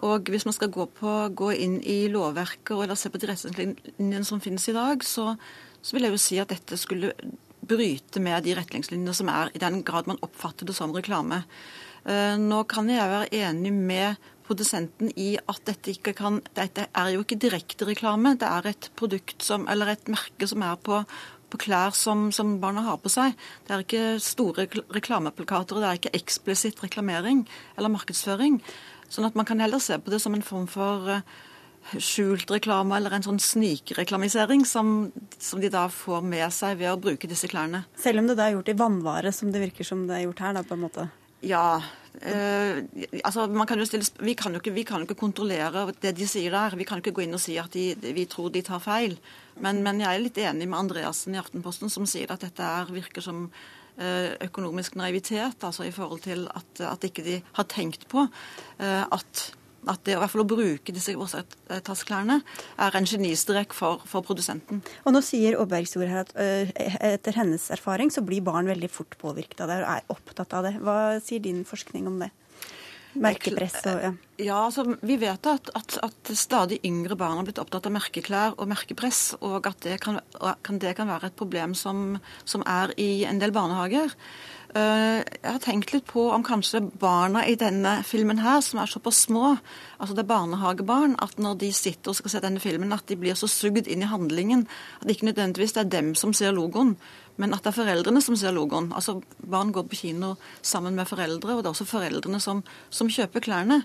[0.00, 4.24] Og hvis man skal gå, på, gå inn i lovverket eller se på de retningslinjene
[4.24, 5.34] som finnes i dag, så
[5.82, 7.12] så vil jeg jo si at dette skulle
[7.70, 11.42] bryte med de retningslinjene som er, i den grad man oppfatter det som reklame.
[12.08, 17.12] Eh, nå kan jeg være enig med produsenten i at dette ikke kan Dette er
[17.14, 18.34] jo ikke direktereklame.
[18.40, 21.02] Det er et produkt som, eller et merke som er på,
[21.50, 23.36] på klær som, som, barna har på seg.
[23.66, 27.44] Det er ikke store reklameplakater, det er ikke eksplisitt reklamering
[27.76, 28.58] eller markedsføring.
[29.10, 31.22] Sånn at man kan heller se på det som en form for uh,
[31.96, 36.98] skjult reklame eller en sånn snikreklamisering som, som, de da får med seg ved å
[37.00, 37.84] bruke disse klærne.
[37.98, 40.44] Selv om det da er gjort i vannvare, som det virker som det er gjort
[40.44, 41.08] her, da, på en måte?
[41.46, 41.80] Ja.
[42.20, 42.82] Eh,
[43.24, 46.76] altså, kan stille, vi, kan ikke, vi, kan jo ikke, kontrollere det de sier der.
[46.76, 49.16] Vi kan ikke gå inn og si at de, vi tror de tar feil.
[49.60, 52.92] Men, men, jeg er litt enig med Andreassen i Aftenposten som sier at dette er,
[52.92, 53.46] virker som
[53.96, 59.04] eh, økonomisk naivitet, altså i forhold til at, at ikke de har tenkt på uh,
[59.06, 59.50] at
[59.88, 62.40] at det i hvert fall å bruke disse årsaksklærne
[62.84, 64.82] er en genistrek for, for, produsenten.
[65.04, 66.74] Og Nå sier Aabergsjord her at uh,
[67.12, 70.68] etter hennes erfaring så blir barn veldig fort påvirket av det og er opptatt av
[70.68, 70.76] det.
[70.84, 72.30] Hva sier din forskning om det?
[73.18, 74.10] Merkepress og ja.
[74.38, 78.54] ja altså, vi vet at, at, at, stadig yngre barn har blitt opptatt av merkeklær
[78.54, 80.20] og merkepress, og at det kan,
[80.62, 84.14] kan, det kan være et problem som, som er i en del barnehager.
[84.70, 88.90] Eh, jeg har tenkt litt på om kanskje barna i denne filmen her, som er
[88.90, 89.56] såpass små,
[89.98, 93.18] altså det er barnehagebarn, at når de sitter og skal se denne filmen, at de
[93.18, 94.68] blir så sugd inn i handlingen
[95.00, 96.94] at det ikke nødvendigvis det er dem som ser logoen,
[97.40, 98.92] men at det er foreldrene som ser logoen.
[98.94, 102.62] Altså Barn går på kino sammen med foreldre, og det er også foreldrene som,
[102.94, 103.82] som kjøper klærne.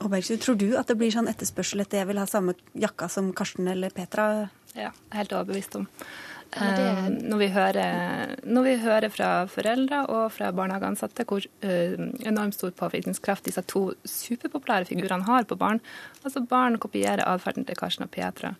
[0.00, 3.32] Bergsjø, tror du at det blir sånn etterspørsel etter jeg vil ha samme jakka som
[3.36, 4.48] Karsten eller Petra?
[4.76, 5.88] Ja, helt overbevist om.
[6.50, 11.94] Uh, når, vi hører, når, vi hører, fra foreldre og fra barnehageansatte hvor uh,
[12.26, 15.78] enormt stor påvirkningskraft disse to superpopulære figurene har på barn.
[16.24, 18.56] Altså Barn kopierer atferden til Karsten og Petra.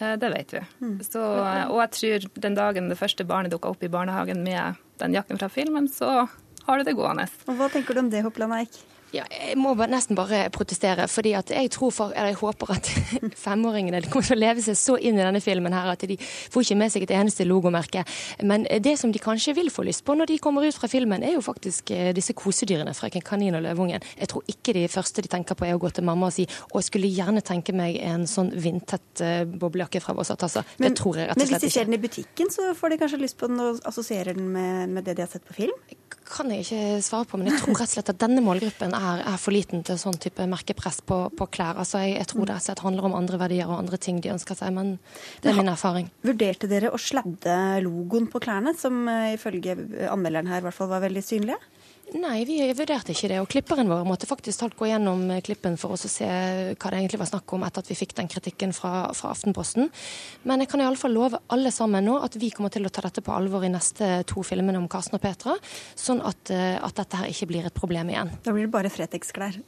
[0.00, 0.64] Uh, det vet vi.
[0.80, 0.98] Mm.
[1.04, 5.16] Så, og jeg tror den dagen det første barnet dukker opp i barnehagen med den
[5.18, 6.24] jakken fra filmen, så
[6.64, 7.28] har du det gående.
[7.48, 8.80] Og Hva tenker du om det, Hopland Eik?
[9.14, 11.06] Ja, jeg må nesten bare protestere.
[11.08, 12.90] fordi at jeg tror for, eller jeg håper at
[13.46, 16.66] femåringene kommer til å leve seg så inn i denne filmen her at de får
[16.66, 18.04] ikke med seg et eneste logomerke.
[18.44, 21.24] Men det som de kanskje vil få lyst på når de kommer ut fra filmen,
[21.24, 22.92] er jo faktisk eh, disse kosedyrene.
[22.96, 24.04] Frøken Kanin og Løvungen.
[24.20, 26.44] Jeg tror ikke de første de tenker på er å gå til mamma og si
[26.44, 30.64] å, jeg skulle gjerne tenke meg en sånn vindtett uh, boblejakke fra Voss Atassa.
[30.76, 31.48] Det tror jeg rett og slett ikke.
[31.48, 33.80] Men hvis de ser den i butikken, så får de kanskje lyst på den og
[33.88, 35.76] assosierer den med, med det de har sett på film?
[36.30, 39.22] Kan jeg ikke svare på, men jeg tror rett og slett at denne målgruppen er,
[39.26, 41.80] er for liten til sånn type merkepress på, på klær.
[41.80, 44.20] Altså jeg, jeg, tror det rett og slett handler om andre verdier og andre ting
[44.24, 44.94] de ønsker seg, men
[45.42, 46.10] det er min erfaring.
[46.26, 49.76] Vurderte dere å sladde logoen på klærne, som eh, ifølge
[50.08, 51.60] anmelderen her i hvert fall var veldig synlige?
[52.16, 53.38] Nei, vi vurderte ikke det.
[53.42, 56.92] Og klipperen vår måtte faktisk talt gå gjennom eh, klippen for oss å se hva
[56.92, 59.90] det egentlig var snakk om etter at vi fikk den kritikken fra, fra Aftenposten.
[60.48, 63.24] Men jeg kan iallfall love alle sammen nå at vi kommer til å ta dette
[63.24, 65.56] på alvor i neste to filmene om Karsten og Petra,
[65.98, 68.32] sånn at, eh, at dette her ikke blir et problem igjen.
[68.44, 69.60] Da blir det bare Fretex-klær.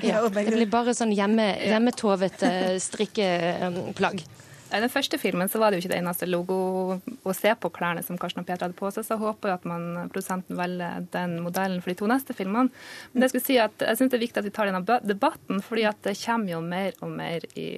[0.00, 2.46] ja, det blir bare sånn hjemme, hjemmetovet
[2.84, 4.24] strikkeplagg.
[4.72, 6.56] I den første filmen så var det jo ikke det eneste logo
[7.28, 9.56] å se på klærne som Karsten og Peter hadde på seg, så jeg håper jo
[9.58, 12.72] at man, produsenten velger den modellen for de to neste filmene.
[13.12, 15.60] Men det skulle si at jeg syns det er viktig at vi tar denne debatten,
[15.64, 17.68] fordi at det kommer jo mer og mer i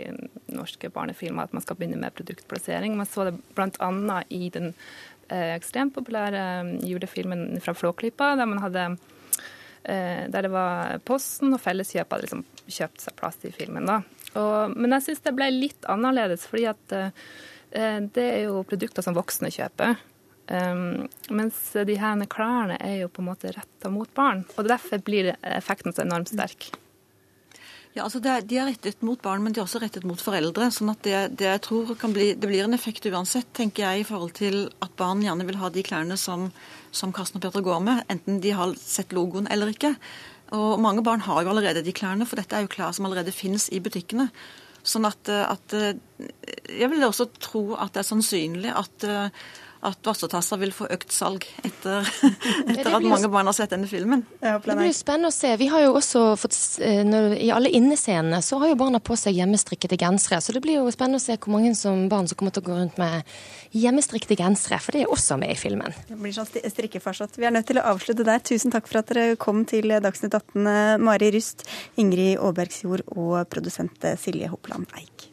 [0.54, 2.94] norske barnefilmer at man skal begynne med produktplassering.
[2.94, 4.22] Man så det bl.a.
[4.30, 4.70] i den
[5.28, 8.88] eh, ekstremt populære eh, julefilmen fra Flåklypa, der man hadde
[9.82, 13.90] eh, der det var Posten og Felleskjøp hadde liksom kjøpt seg plass i filmen.
[13.90, 14.04] da.
[14.40, 17.28] Og, men jeg syns det ble litt annerledes, fordi at uh,
[18.14, 19.96] det er jo produkter som voksne kjøper.
[20.44, 24.44] Um, mens de her klærne er jo på en måte retta mot barn.
[24.58, 26.72] Og derfor blir effekten så enormt sterk.
[27.94, 30.66] Ja, altså er, De er rettet mot barn, men de er også rettet mot foreldre.
[30.74, 34.08] sånn at det, det jeg tror bli, det blir en effekt uansett, tenker jeg, i
[34.08, 36.48] forhold til at barn gjerne vil ha de klærne som,
[36.90, 39.94] som Karsten og Peter går med, enten de har sett logoen eller ikke.
[40.54, 43.34] Og mange barn har jo allerede de klærne, for dette er jo klær som allerede
[43.34, 44.28] finnes i butikkene.
[44.84, 45.74] Sånn at, at
[46.68, 49.06] Jeg vil også tro at det er sannsynlig at
[49.84, 52.06] at vassetasser vil få økt salg etter,
[52.72, 54.24] etter at mange barn har sett denne filmen.
[54.40, 55.50] Det blir spennende å se.
[55.60, 59.16] Vi har jo også fått, eh, når, I alle innescenene så har jo barna på
[59.20, 60.40] seg hjemmestrikkede gensere.
[60.44, 62.68] Så det blir jo spennende å se hvor mange som barn som kommer til å
[62.70, 63.28] gå rundt med
[63.76, 64.80] hjemmestrikkede gensere.
[64.80, 65.96] For det er også med i filmen.
[66.08, 67.36] Det blir sånn strikkefarsott.
[67.40, 68.40] Vi er nødt til å avslutte der.
[68.44, 71.68] Tusen takk for at dere kom til Dagsnytt 18, eh, Mari Rust,
[72.00, 75.28] Ingrid Aabergsjord og produsent Silje Hopland Eik.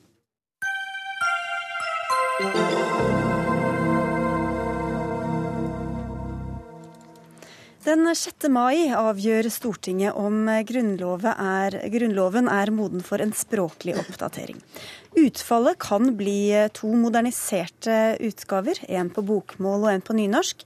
[7.82, 8.46] Den 6.
[8.54, 14.60] mai avgjør Stortinget om er, grunnloven er moden for en språklig oppdatering.
[15.18, 20.62] Utfallet kan bli to moderniserte utgaver, en på bokmål og en på nynorsk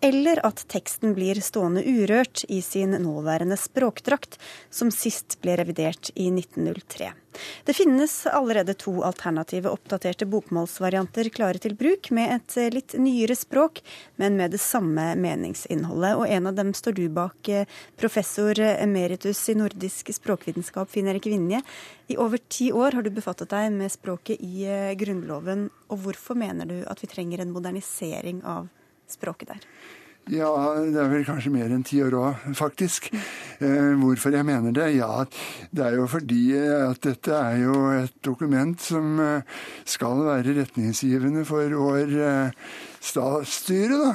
[0.00, 4.38] eller at teksten blir stående urørt i sin nåværende språkdrakt,
[4.70, 7.12] som sist ble revidert i 1903.
[7.64, 13.82] Det finnes allerede to alternative oppdaterte bokmålsvarianter klare til bruk, med et litt nyere språk,
[14.16, 16.16] men med det samme meningsinnholdet.
[16.18, 17.52] Og en av dem står du bak,
[18.00, 21.62] professor emeritus i nordisk språkvitenskap, Finn Erik Vinje.
[22.10, 24.66] I over ti år har du befattet deg med språket i
[24.98, 28.68] Grunnloven, og hvorfor mener du at vi trenger en modernisering av
[29.14, 29.64] språket der?
[30.30, 30.50] Ja,
[30.84, 33.08] det er vel kanskje mer enn ti år òg, faktisk.
[33.58, 34.90] Eh, hvorfor jeg mener det?
[34.98, 35.24] Ja,
[35.74, 39.58] det er jo fordi at dette er jo et dokument som eh,
[39.88, 42.56] skal være retningsgivende for vår eh,
[43.00, 44.14] statsstyre, da.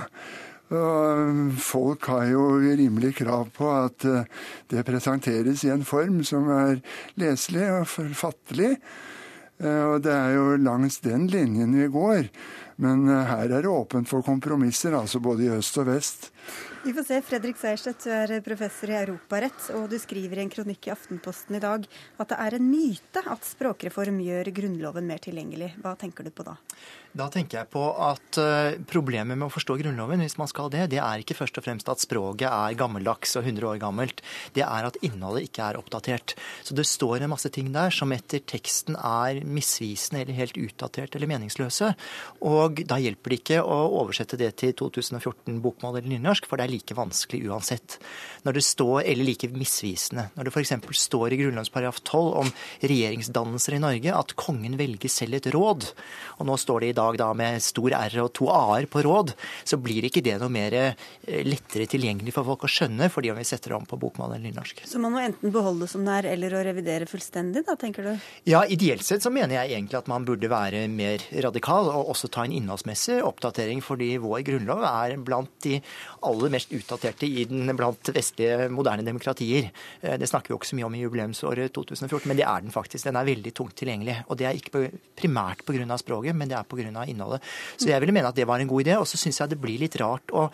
[0.76, 4.30] Og folk har jo rimelig krav på at eh,
[4.72, 6.80] det presenteres i en form som er
[7.22, 8.72] leselig og forfattelig.
[9.62, 12.30] Eh, og det er jo langs den linjen vi går.
[12.84, 16.32] Men eh, her er det åpent for kompromisser, altså både i øst og vest.
[16.86, 17.22] Vi får se.
[17.26, 21.58] Fredrik Sejerstedt, du er professor i europarett, og du skriver i en kronikk i Aftenposten
[21.58, 21.88] i dag
[22.22, 25.72] at det er en myte at språkreform gjør Grunnloven mer tilgjengelig.
[25.82, 26.60] Hva tenker du på da?
[27.16, 30.90] Da tenker jeg på at uh, problemet med å forstå Grunnloven, hvis man skal det,
[30.92, 34.20] det er ikke først og fremst at språket er gammeldags og 100 år gammelt.
[34.56, 36.34] Det er at innholdet ikke er oppdatert.
[36.68, 41.16] Så det står en masse ting der som etter teksten er misvisende eller helt utdatert
[41.16, 41.94] eller meningsløse.
[42.44, 46.68] Og da hjelper det ikke å oversette det til 2014 bokmål eller nynorsk, for det
[46.68, 47.96] er like vanskelig uansett.
[48.44, 50.28] Når det står, eller like misvisende.
[50.36, 50.76] Når det f.eks.
[51.06, 52.54] står i Grunnlovens paragraf 12 om
[52.84, 55.88] regjeringsdannelser i Norge at kongen velger selv et råd,
[56.42, 59.04] og nå står det i dag dag da med stor R og to A-er på
[59.06, 59.34] råd,
[59.64, 61.06] så blir ikke det noe mer eh,
[61.46, 64.46] lettere tilgjengelig for folk å skjønne, fordi om vi setter det om på bokmål eller
[64.50, 64.84] nynorsk.
[64.90, 68.10] Så man må enten beholde det som det er, eller å revidere fullstendig, da, tenker
[68.10, 68.28] du?
[68.50, 72.32] Ja, ideelt sett så mener jeg egentlig at man burde være mer radikal, og også
[72.34, 75.80] ta en innholdsmessig oppdatering, fordi vår grunnlov er blant de
[76.26, 79.70] aller mest utdaterte i den blant vestlige moderne demokratier.
[80.02, 82.76] Eh, det snakker vi ikke så mye om i jubileumsåret 2014, men det er den
[82.76, 83.08] faktisk.
[83.08, 84.18] Den er veldig tungt tilgjengelig.
[84.30, 85.98] Og det er ikke primært pga.
[86.00, 87.42] språket, men det er pga innholdet.
[87.78, 88.98] Så jeg ville mene at det var en god idé.
[89.00, 90.50] Og så syns jeg det blir litt rart å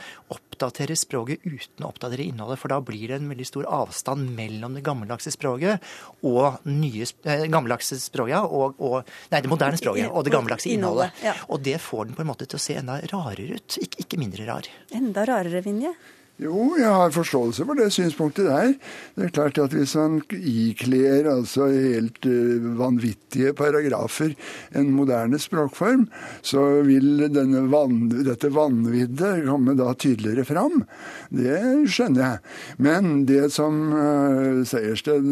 [0.62, 4.76] oppdatere språket uten å oppdatere innholdet, for da blir det en veldig stor avstand mellom
[4.78, 5.82] det gammeldagse språket
[6.28, 10.72] og nye, eh, gammeldagse språket, ja, og, og, nei, det moderne språket og det gammeldagse
[10.74, 11.24] innholdet.
[11.50, 14.22] Og det får den på en måte til å se enda rarere ut, ikke, ikke
[14.22, 14.70] mindre rar.
[14.96, 15.94] Enda rarere, Vinje?
[16.42, 18.72] Jo, jeg har forståelse for det synspunktet der.
[19.14, 24.34] Det er klart at hvis man ikler altså helt uh, vanvittige paragrafer
[24.74, 26.08] en moderne språkform,
[26.42, 27.28] så vil
[27.70, 30.82] van dette vanviddet komme da tydeligere fram.
[31.30, 32.42] Det skjønner jeg.
[32.90, 35.30] Men det som uh, Sejersted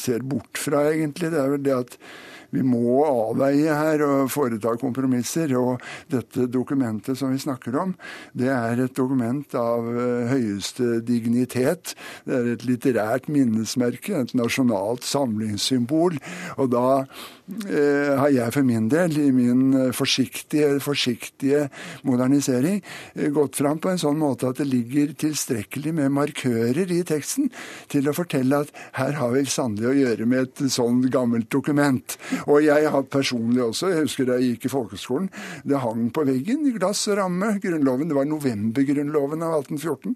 [0.00, 2.00] ser bort fra, egentlig, det er vel det at
[2.54, 5.52] vi må avveie her og foreta kompromisser.
[5.58, 5.82] Og
[6.12, 7.94] dette dokumentet som vi snakker om,
[8.36, 11.94] det er et dokument av eh, høyeste dignitet.
[12.24, 16.18] Det er et litterært minnesmerke, et nasjonalt samlingssymbol.
[16.56, 21.66] Og da eh, har jeg for min del, i min eh, forsiktige, forsiktige
[22.08, 22.80] modernisering,
[23.14, 27.50] eh, gått fram på en sånn måte at det ligger tilstrekkelig med markører i teksten
[27.92, 32.16] til å fortelle at her har vi sannelig å gjøre med et sånn gammelt dokument.
[32.46, 35.30] Og jeg har personlig også, jeg husker da jeg gikk i folkeskolen,
[35.68, 38.10] det hang på veggen i glass ramme, Grunnloven.
[38.10, 40.14] Det var novembergrunnloven av 1814.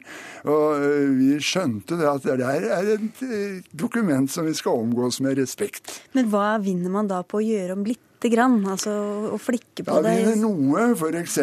[0.52, 4.84] Og øh, vi skjønte det at det der er et øh, dokument som vi skal
[4.84, 6.00] omgås med respekt.
[6.16, 8.02] Men hva vinner man da på å gjøre om litt?
[8.30, 8.92] Grann, altså
[9.34, 10.12] å flikke på ja, det?
[10.20, 10.84] vinner noe.
[10.94, 11.38] F.eks.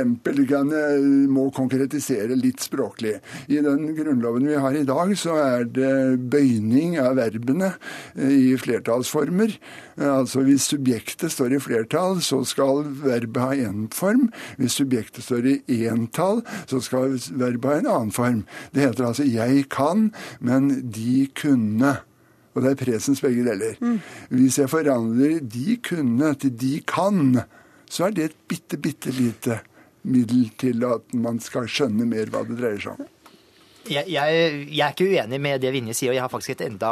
[0.49, 3.17] kan jeg må konkretisere litt språklig.
[3.51, 5.93] I den grunnloven vi har i dag, så er det
[6.31, 7.73] bøyning av verbene
[8.15, 9.55] eh, i flertallsformer.
[9.99, 14.29] Altså Hvis subjektet står i flertall, så skal verbet ha én form.
[14.59, 18.45] Hvis subjektet står i entall, så skal verbet ha en annen form.
[18.71, 22.08] Det heter altså 'jeg kan', men 'de kunne'.
[22.59, 23.77] Og det er presens begge deler.
[23.79, 23.99] Mm.
[24.35, 27.39] Hvis jeg forandrer 'de kunne' til 'de kan',
[27.89, 29.59] så er det et bitte, bitte lite
[30.03, 33.07] middel til at man skal skjønne mer hva det dreier seg om.
[33.89, 36.65] Jeg, jeg, jeg, er ikke uenig med det Vinje sier, og jeg har faktisk et
[36.67, 36.91] enda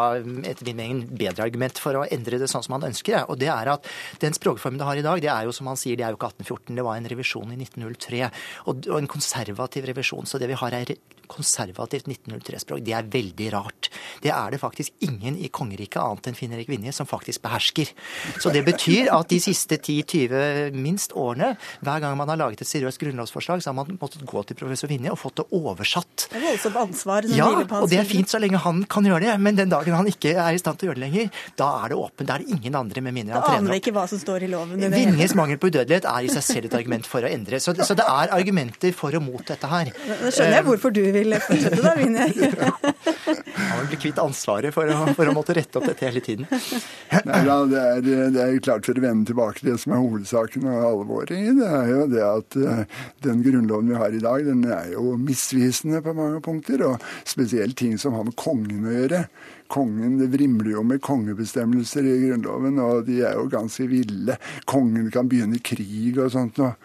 [0.50, 3.28] et bedre argument for å endre det sånn som han ønsker.
[3.30, 3.86] Og det er at
[4.22, 6.20] Den språkformen det har i dag, det er jo som han sier, det er jo
[6.20, 8.24] ikke 1814, det var en revisjon i 1903.
[8.66, 10.26] Og, og en konservativ revisjon.
[10.26, 12.82] Så det vi har er konservativt 1903-språk.
[12.86, 13.90] Det er veldig rart.
[14.24, 17.92] Det er det faktisk ingen i kongeriket annet enn Finn-Erik Vinje som faktisk behersker.
[18.40, 22.72] Så det betyr at de siste 10-20 minst årene, hver gang man har laget et
[22.72, 26.30] seriøst grunnlovsforslag, så har man måttet gå til professor Vinje og fått det oversatt.
[26.32, 27.28] Det er ansvar.
[27.32, 30.10] Ja, og det er fint så lenge han kan gjøre det, men den dagen han
[30.10, 32.28] ikke er i stand til å gjøre det lenger, da er det åpent.
[32.28, 33.68] Da er det ingen andre med mindre han trener opp.
[33.68, 34.88] Da aner ikke hva som står i loven.
[34.98, 37.62] Vinjes mangel på udødelighet er i seg selv et argument for å endre.
[37.64, 39.92] Så, så det er argumenter for og mot dette her.
[39.94, 42.28] Da skjønner jeg eh, hvorfor du vil fortsette, da, Vinje.
[43.68, 46.48] Han vil bli kvitt ansvaret for å, for å, måtte rette opp dette hele tiden.
[46.50, 50.04] Nei, da, det, er, det er klart for å vende tilbake til det som er
[50.04, 54.24] hovedsaken og alvoret i det, er jo det at uh, den grunnloven vi har i
[54.24, 56.86] dag, den er jo misvisende på mange punkter.
[56.88, 59.26] Og spesielt ting som har med kongen å gjøre.
[59.72, 64.38] Kongen, Det vrimler jo med kongebestemmelser i Grunnloven, og de er jo ganske ville.
[64.70, 66.62] Kongen kan begynne krig og sånt.
[66.64, 66.76] Og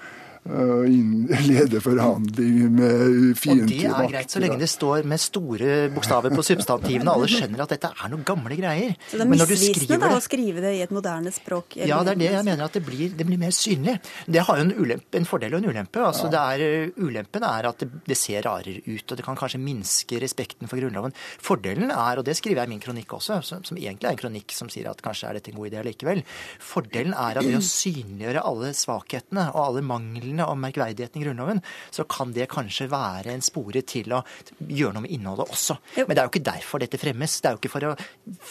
[1.46, 3.94] lede forhandlinger med fiendtlige makter.
[3.94, 7.12] Og det er greit så lenge det står med store bokstaver på substantivene.
[7.14, 8.96] Alle skjønner at dette er noen gamle greier.
[9.06, 11.76] Så det er misvisende da, å skrive det i et moderne språk?
[11.78, 13.94] Ja, det er det jeg mener at det blir, det blir mer synlig.
[14.26, 16.02] Det har jo en, ulempe, en fordel og en ulempe.
[16.02, 16.42] Altså, ja.
[16.56, 20.70] er, ulempen er at det, det, ser rarere ut, og det kan kanskje minske respekten
[20.70, 21.14] for Grunnloven.
[21.42, 24.22] Fordelen er, og det skriver jeg i min kronikk også, som, som egentlig er en
[24.24, 26.26] kronikk som sier at kanskje er dette en god idé likevel,
[26.58, 31.24] fordelen er at det å synliggjøre alle svakhetene og alle manglene reglene og merkverdigheten i
[31.26, 31.60] Grunnloven,
[31.90, 34.22] så kan det kanskje være en spore til å
[34.66, 35.76] gjøre noe med innholdet også.
[35.96, 36.06] Jo.
[36.06, 37.40] Men det er jo ikke derfor dette fremmes.
[37.40, 37.94] Det er jo ikke for å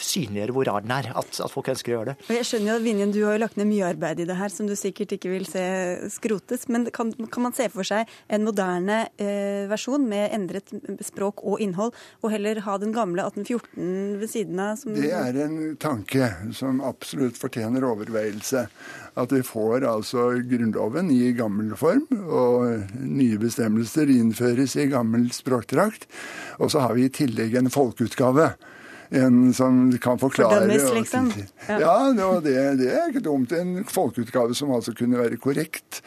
[0.01, 2.27] synliggjøre hvor rar den er at, at folk ønsker å gjøre det.
[2.29, 4.37] Og jeg skjønner jo at Vinjen, du har jo lagt ned mye arbeid i det
[4.37, 5.65] her som du sikkert ikke vil se
[6.13, 6.67] skrotes.
[6.71, 10.73] Men kan, kan man se for seg en moderne eh, versjon med endret
[11.05, 14.77] språk og innhold, og heller ha den gamle 1814 ved siden av?
[14.79, 14.95] Som...
[14.97, 18.67] Det er en tanke som absolutt fortjener overveielse.
[19.19, 26.07] At vi får altså Grunnloven i gammel form, og nye bestemmelser innføres i gammel språkdrakt.
[26.59, 28.51] Og så har vi i tillegg en folkeutgave.
[29.11, 31.31] En som kan forklare Fordømmes, liksom?
[31.67, 31.79] Ja,
[32.15, 33.51] ja det, det, er ikke dumt.
[33.51, 35.99] En folkeutgave som altså kunne være korrekt.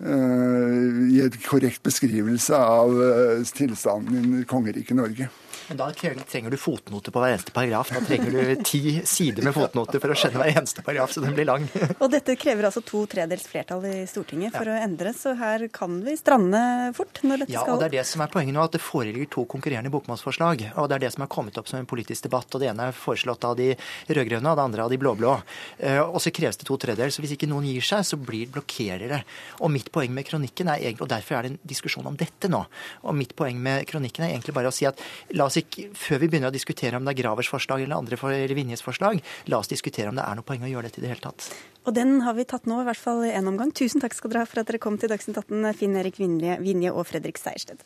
[0.00, 5.28] Uh, I et korrekt beskrivelse av uh, tilstanden i kongeriket Norge.
[5.70, 7.92] Men da trenger du fotnoter på hver eneste paragraf.
[7.94, 11.36] Da trenger du ti sider med fotnoter for å skjønne hver eneste paragraf, så den
[11.36, 11.68] blir lang.
[12.02, 14.74] Og dette krever altså to tredels flertall i Stortinget for ja.
[14.74, 16.60] å endre, så her kan vi strande
[16.96, 17.76] fort når dette ja, skal opp.
[17.76, 20.64] Ja, og det er det som er poenget nå, at det foreligger to konkurrerende bokmålsforslag.
[20.74, 22.50] Og det er det som er kommet opp som en politisk debatt.
[22.50, 23.68] Og det ene er foreslått av de
[24.10, 25.36] rød-grønne, og det andre av de blå-blå.
[25.78, 27.14] Eh, og så kreves det to tredjedels.
[27.14, 29.22] Så hvis ikke noen gir seg, så blir blokkerer det.
[29.62, 32.50] Og mitt poeng med kronikken er egentlig, og derfor er det en diskusjon om dette
[32.50, 32.64] nå.
[33.06, 34.98] Og mitt poeng med kronikken er egentlig bare å si at
[35.38, 38.18] la oss ikke, før vi begynner å diskutere om det er Gravers forslag eller andre
[38.20, 41.04] for Vinjes forslag, la oss diskutere om det er noe poeng å gjøre dette i
[41.04, 41.50] det hele tatt.
[41.88, 43.72] Og den har vi tatt nå, i hvert fall en omgang.
[43.76, 46.58] Tusen takk skal dere ha for at dere kom til Dagsnytt 18, Finn Erik Vinje,
[46.64, 47.84] Vinje og Fredrik Sejersted.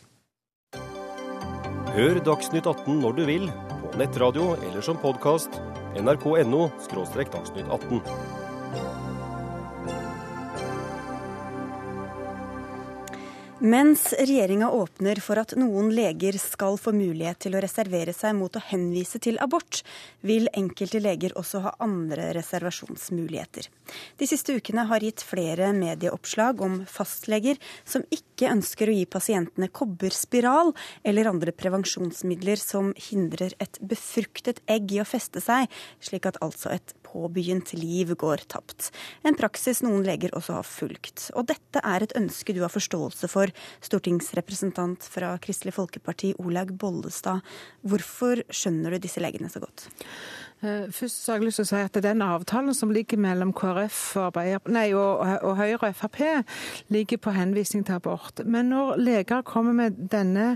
[1.94, 3.50] Hør Dagsnytt 18 når du vil,
[3.84, 5.60] på nettradio eller som podkast.
[5.94, 8.43] nrk.no– dagsnytt 18.
[13.64, 18.52] Mens regjeringa åpner for at noen leger skal få mulighet til å reservere seg mot
[18.52, 19.78] å henvise til abort,
[20.20, 23.70] vil enkelte leger også ha andre reservasjonsmuligheter.
[24.20, 27.56] De siste ukene har gitt flere medieoppslag om fastleger
[27.88, 34.92] som ikke ønsker å gi pasientene kobberspiral eller andre prevensjonsmidler som hindrer et befruktet egg
[34.92, 35.72] i å feste seg,
[36.04, 38.90] slik at altså et påbegynt liv går tapt.
[39.24, 41.28] En praksis noen leger også har fulgt.
[41.38, 43.52] Og dette er et ønske du har forståelse for,
[43.84, 47.44] stortingsrepresentant fra Kristelig Folkeparti Olaug Bollestad.
[47.86, 49.86] Hvorfor skjønner du disse legene så godt?
[50.64, 54.00] Eh, først har jeg lyst til å si at Den avtalen som ligger mellom KrF
[54.22, 54.38] og,
[54.72, 56.20] nei, og, og Høyre og Frp,
[56.94, 58.40] ligger på henvisning til abort.
[58.46, 60.54] Men når leger kommer med denne,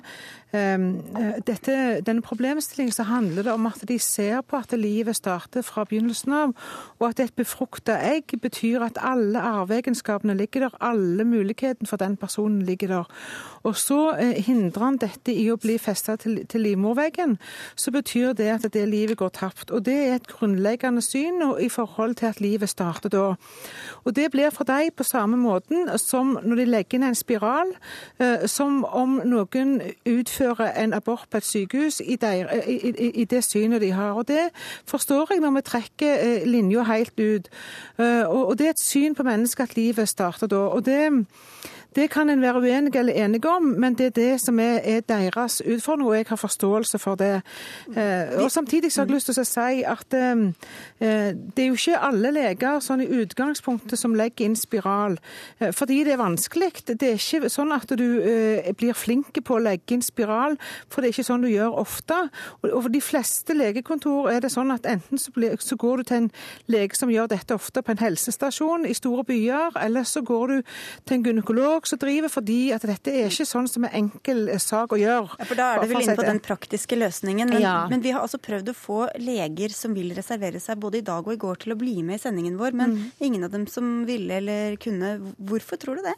[0.53, 5.85] dette, denne problemstillingen, så handler det om at de ser på at livet starter fra
[5.85, 6.55] begynnelsen av,
[6.99, 12.17] og at et befrukta egg betyr at alle arveegenskapene ligger der, alle mulighetene for den
[12.17, 13.05] personen ligger der.
[13.63, 17.37] Og så eh, hindrer han dette i å bli festa til, til livmorveggen,
[17.77, 19.71] så betyr det at det livet går tapt.
[19.71, 23.35] Og det er et grunnleggende syn i forhold til at livet starter da.
[24.05, 27.75] Og Det blir for deg på samme måten som når de legger inn en spiral,
[28.19, 33.25] eh, som om noen utfører en abort på et sykehus i, der, i, i, i
[33.25, 34.13] det synet de har.
[34.13, 34.49] Og Det
[34.87, 37.49] forstår jeg når vi trekker eh, linja helt ut.
[37.99, 40.57] Eh, og Det er et syn på mennesket at livet starter da.
[40.57, 41.27] og det
[41.97, 45.01] det kan en være uenig eller enig om, men det er det som er, er
[45.09, 47.41] deres utfordring, og jeg har forståelse for det.
[47.97, 50.43] Eh, og Samtidig så har jeg lyst til å si at eh,
[51.01, 55.17] eh, det er jo ikke alle leger sånn i utgangspunktet som legger inn spiral,
[55.73, 56.71] fordi det er vanskelig.
[56.89, 58.07] Det er ikke sånn at du
[58.79, 60.59] blir flink på å legge inn spiral,
[60.91, 62.19] for det er ikke sånn du gjør ofte.
[62.63, 65.33] Og, for de fleste legekontor er det sånn at enten så,
[65.79, 66.31] går du til en
[66.71, 70.57] lege som gjør dette ofte på en helsestasjon i store byer, eller så går du
[71.09, 74.59] til en gynekolog som driver, fordi at dette er ikke sånn som en enkel eh,
[74.63, 75.37] sak å gjøre.
[75.39, 77.53] Ja, for Da er det vel inne på den praktiske løsningen.
[77.55, 77.77] Men, ja.
[77.91, 81.27] men, vi har altså prøvd å få leger som vil reservere seg både i dag
[81.27, 83.07] og i går til å bli med i sendingen vår, men mm.
[83.29, 85.19] ingen av dem som ville eller kunne.
[85.39, 86.17] Hvorfor tror du det?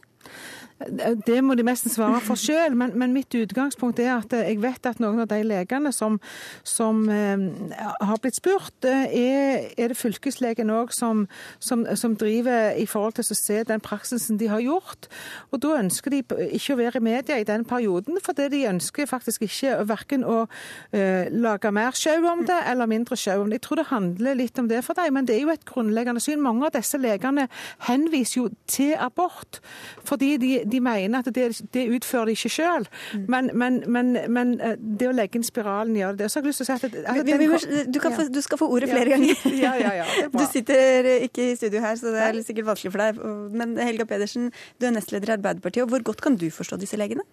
[0.80, 4.86] Det må de nesten svare for selv, men, men, mitt utgangspunkt er at jeg vet
[4.88, 6.16] at noen av de legene som,
[6.64, 7.42] som eh,
[7.76, 11.26] har blitt spurt, eh, er, er det fylkeslegen òg som,
[11.60, 15.10] som, som, driver i forhold til å se den praksisen de har gjort.
[15.52, 16.22] Og Da ønsker de
[16.56, 20.24] ikke å være i media i den perioden, for det de ønsker faktisk ikke verken
[20.24, 20.46] å
[20.96, 23.60] eh, lage mer sjau om det eller mindre sjau om det.
[23.60, 26.24] Jeg tror det handler litt om det for deg, men det er jo et grunnleggende
[26.24, 26.40] syn.
[26.40, 27.50] Mange av disse legene
[27.84, 29.60] henviser jo til abort
[30.08, 32.86] fordi de de mener at det, det utfører de ikke sjøl.
[33.14, 33.24] Mm.
[33.34, 36.30] Men, men, men, men, eh, det å legge inn spiralen gjør det.
[36.30, 37.36] Så har jeg lyst til å si at, at vi,
[37.92, 39.46] du, få, du, skal få ordet flere ganger.
[39.60, 43.02] Ja, ja, ja, du sitter ikke i studio her, så det er sikkert vanskelig for
[43.02, 43.20] deg.
[43.56, 44.48] Men Helga Pedersen,
[44.80, 45.84] du er nestleder i Arbeiderpartiet.
[45.84, 47.26] og Hvor godt kan du forstå disse legene?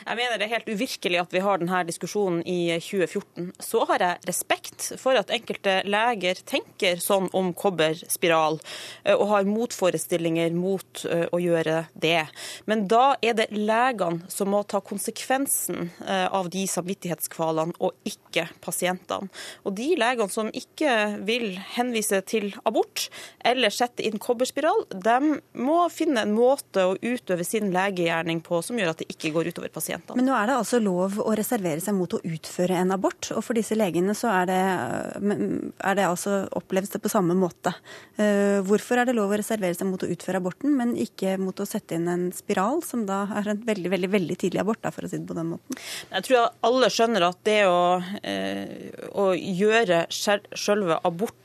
[0.00, 3.50] Jeg mener det er helt uvirkelig at vi har denne diskusjonen i 2014.
[3.60, 8.56] Så har jeg respekt for at enkelte leger tenker sånn om kobberspiral,
[9.04, 12.24] eh, og har motforestillinger mot eh, å gjøre det.
[12.70, 18.46] Men da er det legene som må ta konsekvensen eh, av de samvittighetskvalene, og ikke
[18.64, 19.28] pasientene.
[19.68, 23.08] Og de legene som ikke vil henvise til abort
[23.44, 28.80] eller sette inn kobberspiral, de må finne en måte å utøve sin legegjerning på som
[28.80, 30.16] gjør at det ikke går utover pasientene pasientene.
[30.18, 33.42] Men nå er det altså lov å reservere seg mot å utføre en abort, og
[33.44, 37.72] for disse legene så er det, er det altså, oppleves det på samme måte.
[38.16, 41.58] Eh, hvorfor er det lov å reservere seg mot å utføre aborten, men ikke mot
[41.60, 44.94] å sette inn en spiral, som da er en veldig, veldig, veldig tidlig abort, da,
[44.94, 45.80] for å si det på den måten?
[46.10, 51.36] Jeg tror alle skjønner at det å, eh, å gjøre selve abort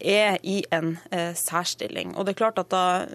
[0.00, 2.14] er i en eh, særstilling.
[2.16, 3.06] Og det er klart at Da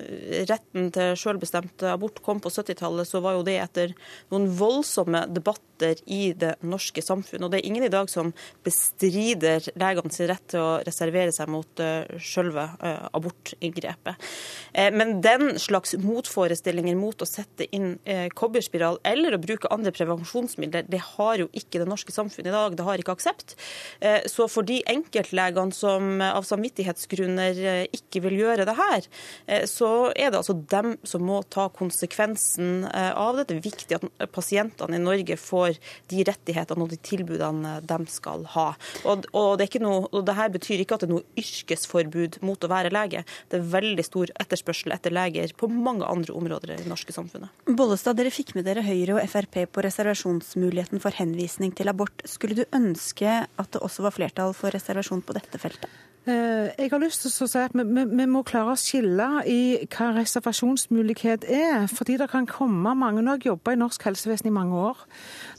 [0.50, 3.94] retten til selvbestemt abort kom på 70-tallet, så var jo det etter
[4.34, 7.46] noen voldsomme debatter i det norske samfunnet.
[7.46, 8.32] Og det er ingen i dag som
[8.66, 14.30] bestrider legene sin rett til å reservere seg mot eh, selve eh, abortinngrepet.
[14.74, 19.94] Eh, men den slags motforestillinger mot å sette inn eh, kobberspiral eller å bruke andre
[19.96, 22.78] prevensjonsmidler, det har jo ikke det norske samfunnet i dag.
[22.78, 23.58] Det har ikke aksept.
[24.02, 29.08] Eh, så for de enkeltlegene som av samvittighetsgrunner eh, ikke vil gjøre det her,
[29.48, 33.48] eh, så er det altså dem som må ta konsekvensen eh, av det.
[33.48, 35.78] Det er viktig at pasientene i Norge får
[36.10, 38.74] de rettighetene og de tilbudene de skal ha.
[39.06, 42.64] Og, og, det, noe, og det her betyr ikke at det er noe yrkesforbud mot
[42.64, 43.24] å være lege.
[43.50, 47.52] Det er veldig stor etterspørsel etter leger på mange andre områder i det norske samfunnet.
[47.68, 52.26] Bollestad, dere fikk med dere Høyre og Frp på reservasjonsmuligheten for henvisning til abort.
[52.30, 55.92] Skulle du ønske at det også var flertall for reservasjon på dette feltet?
[56.24, 59.26] Eh, jeg har lyst til å si at vi, vi, vi, må klare å skille
[59.50, 61.90] i hva reservasjonsmulighet er.
[61.92, 65.02] Fordi det kan komme mange Nå har jeg jobba i norsk helsevesen i mange år.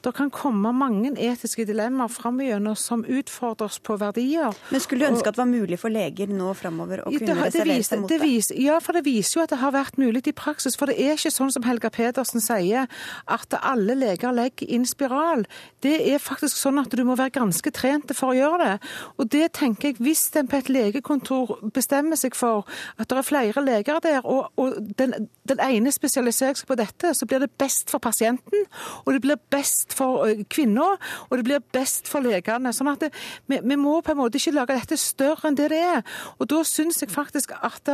[0.04, 4.56] Det kan komme mange etiske dilemmaer framover som utfordres på verdier.
[4.72, 7.28] Men skulle du ønske at det var mulig for leger nå framover å kunne det,
[7.34, 8.20] det reservere seg mot det?
[8.24, 10.78] Viser, ja, for det viser jo at det har vært mulig i praksis.
[10.80, 12.88] For det er ikke sånn som Helga Pedersen sier,
[13.28, 15.44] at alle leger legger inn spiral.
[15.84, 18.92] Det er faktisk sånn at du må være ganske trent for å gjøre det.
[19.20, 22.68] Og det tenker jeg, hvis en på et legekontor bestemmer seg for
[23.00, 27.10] at det er flere leger der, og, og den, den, ene spesialiserer seg på dette,
[27.16, 28.66] så blir det best for pasienten,
[29.02, 30.98] og det blir best for kvinner,
[31.28, 32.72] og det blir best for legene.
[32.74, 33.10] Sånn at det,
[33.50, 36.02] vi, vi, må på en måte ikke lage dette større enn det det er.
[36.38, 37.90] Og da syns jeg faktisk at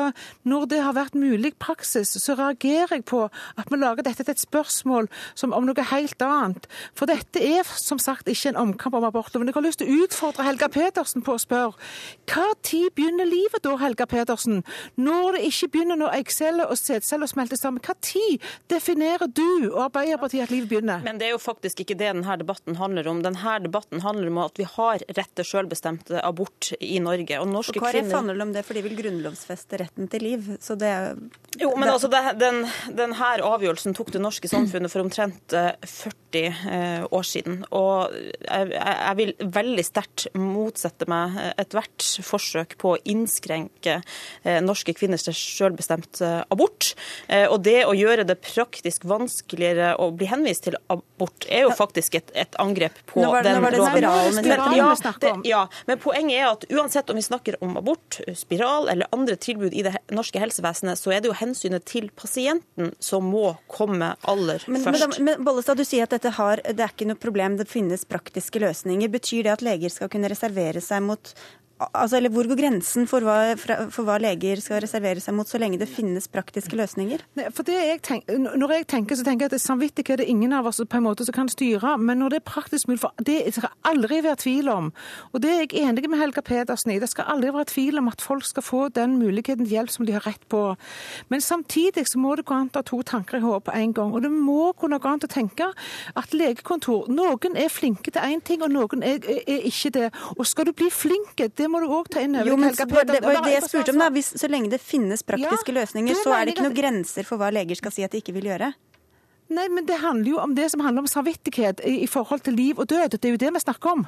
[0.48, 4.34] når det har vært mulig praksis, så reagerer jeg på at vi lager dette til
[4.34, 5.08] et spørsmål
[5.38, 6.68] som om noe helt annet.
[6.98, 9.48] For dette er som sagt ikke en omkamp om abortloven.
[9.48, 11.78] Jeg har lyst til å utfordre Helga Petersen på å spørre
[12.30, 14.62] hva tid begynner livet da, Helga Pedersen?
[15.00, 17.82] Når det ikke begynner når eggceller og sædceller smelter sammen.
[17.84, 18.40] Hva tid
[18.70, 21.04] definerer du og Arbeiderpartiet at livet begynner?
[21.04, 23.22] Men det er jo faktisk ikke det denne debatten handler om.
[23.24, 27.40] Denne debatten handler om at vi har rett til selvbestemt abort i Norge.
[27.40, 28.16] Og norske og KrF kvinner...
[28.18, 30.50] handler om det, for de vil grunnlovfeste retten til liv.
[30.62, 30.92] Så det
[31.60, 31.94] Jo, men det...
[31.94, 32.62] altså, det, den,
[32.98, 37.62] denne avgjørelsen tok det norske samfunnet for omtrent 40 eh, eh, år siden.
[37.76, 42.39] Og jeg, jeg vil veldig sterkt motsette meg ethvert forsøk
[42.80, 44.00] på å innskrenke
[44.42, 46.94] eh, norske kvinners selvbestemt eh, abort.
[47.28, 51.74] Eh, og det å gjøre det praktisk vanskeligere å bli henvist til abort, er jo
[51.76, 54.40] faktisk et, et angrep på nå var, den nå var det loven.
[54.40, 58.88] Spiralen, ja, det, ja, men poenget er at uansett om vi snakker om abort, spiral
[58.92, 63.28] eller andre tilbud i det norske helsevesenet, så er det jo hensynet til pasienten som
[63.30, 65.20] må komme aller men, først.
[65.20, 68.62] Men, men Bollestad, du sier at har, det er ikke noe problem, det finnes praktiske
[68.62, 69.10] løsninger.
[69.12, 71.34] Betyr det at leger skal kunne reservere seg mot
[71.92, 75.60] altså, eller Hvor går grensen for hva, for hva, leger skal reservere seg mot, så
[75.60, 77.22] lenge det finnes praktiske løsninger?
[77.56, 80.52] For det jeg tenker, når jeg tenker, så tenker jeg at samvittighet er det ingen
[80.56, 81.96] av oss på en måte som kan styre.
[81.98, 84.90] Men når det er praktisk mulig, for det skal aldri være tvil om,
[85.32, 88.10] og det er jeg enig med Helga Pedersen i, det skal aldri være tvil om
[88.12, 90.62] at folk skal få den muligheten til hjelp som de har rett på.
[91.32, 93.94] Men samtidig så må det gå an å ha to tanker i hodet på en
[93.96, 94.14] gang.
[94.14, 95.70] Og det må kunne gå an å tenke
[96.18, 100.08] at legekontor Noen er flinke til én ting, og noen er, er, ikke det.
[100.36, 102.86] Og skal du bli flink, det må du òg ta inn over jo, men, det
[102.90, 104.02] var det jeg spurte om.
[104.02, 104.10] da.
[104.14, 107.40] Hvis, så lenge det finnes praktiske ja, løsninger, så er det ikke noen grenser for
[107.40, 108.72] hva leger skal si at de ikke vil gjøre?
[109.50, 112.54] Nei, men det handler jo om det som handler om samvittighet i, i forhold til
[112.54, 113.16] liv og død.
[113.18, 114.04] Det er jo det vi snakker om.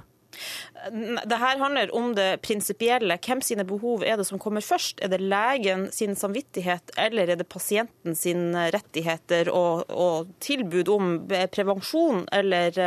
[1.24, 3.18] Det her handler om det prinsipielle.
[3.22, 5.00] Hvem sine behov er det som kommer først?
[5.04, 11.12] Er det legen sin samvittighet, eller er det pasienten sine rettigheter og, og tilbud om
[11.52, 12.78] prevensjon, eller,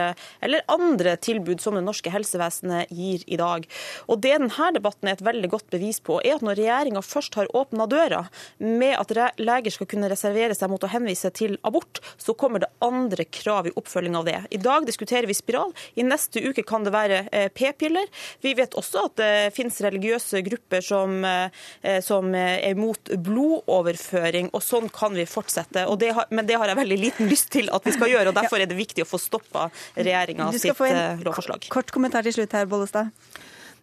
[0.41, 3.68] eller, andre tilbud som det norske helsevesenet gir i dag?
[4.10, 7.38] Og Det denne debatten er et veldig godt bevis på, er at når regjeringa først
[7.39, 8.26] har åpna døra
[8.60, 12.72] med at leger skal kunne reservere seg mot å henvise til abort, så kommer det
[12.84, 14.39] andre krav i oppfølging av det.
[14.52, 15.74] I dag diskuterer vi spiral.
[15.96, 17.24] I neste uke kan det være
[17.56, 18.10] p-piller.
[18.42, 24.64] Vi vet også at det finnes religiøse grupper som, eh, som er imot blodoverføring, og
[24.64, 25.86] sånn kan vi fortsette.
[26.00, 28.40] Det har, men det har jeg veldig liten lyst til at vi skal gjøre, og
[28.40, 30.90] derfor er det viktig å få stoppa regjeringa sitt få
[31.26, 31.68] lovforslag.
[31.74, 33.12] Kort kommentar til slutt her, Bollestad.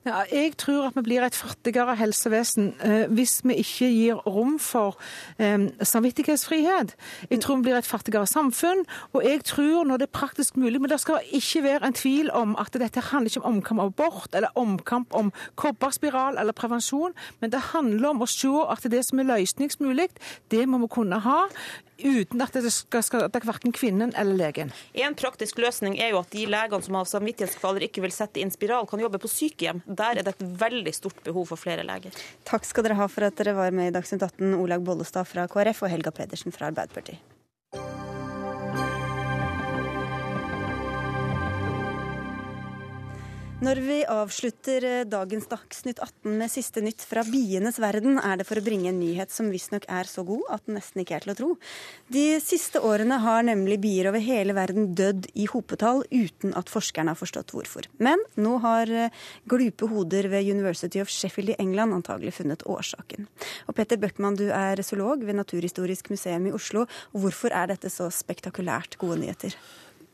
[0.02, 4.56] Ja, jeg tror at vi blir et fattigere helsevesen eh, hvis vi ikke gir rom
[4.58, 4.96] for
[5.38, 6.96] eh, samvittighetsfrihet.
[7.30, 8.82] Jeg tror vi blir et fattigere samfunn,
[9.12, 12.32] og jeg tror når det er praktisk mulig Men det skal ikke være en tvil
[12.34, 17.14] om at dette handler ikke om omkamp om abort eller omkamp om kobberspiral eller prevensjon,
[17.40, 20.08] men det handler om å se at det som er løsningsmulig,
[20.50, 21.46] det må vi kunne ha
[21.98, 24.72] uten at det skal skade verken kvinnen eller legen.
[24.92, 28.52] En praktisk løsning er jo at de legene som av samvittighetskvaler ikke vil sette inn
[28.54, 29.82] spiral, kan jobbe på sykehjem.
[29.86, 32.16] Der er det et veldig stort behov for flere leger.
[32.48, 35.48] Takk skal dere ha for at dere var med i Dagsnytt 18, Olag Bollestad fra
[35.50, 37.31] KrF og Helga Pedersen fra Arbeiderpartiet.
[43.62, 48.46] Når vi avslutter eh, dagens Dagsnytt 18 med siste nytt fra bienes verden, er det
[48.48, 51.22] for å bringe en nyhet som visstnok er så god at den nesten ikke er
[51.22, 51.50] til å tro.
[52.10, 57.14] De siste årene har nemlig bier over hele verden dødd i hopetall uten at forskerne
[57.14, 57.86] har forstått hvorfor.
[58.02, 63.30] Men nå har eh, glupe hoder ved University of Sheffield i England antagelig funnet årsaken.
[63.70, 66.88] Og Petter Bøckmann, du er zoolog ved Naturhistorisk museum i Oslo.
[67.14, 69.54] Hvorfor er dette så spektakulært gode nyheter?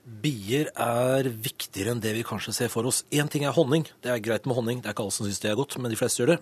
[0.08, 3.02] Bier er viktigere enn det vi kanskje ser for oss.
[3.12, 3.84] Én ting er honning.
[4.02, 5.92] Det er greit med honning, det er ikke alle som syns det er godt, men
[5.92, 6.38] de fleste gjør det.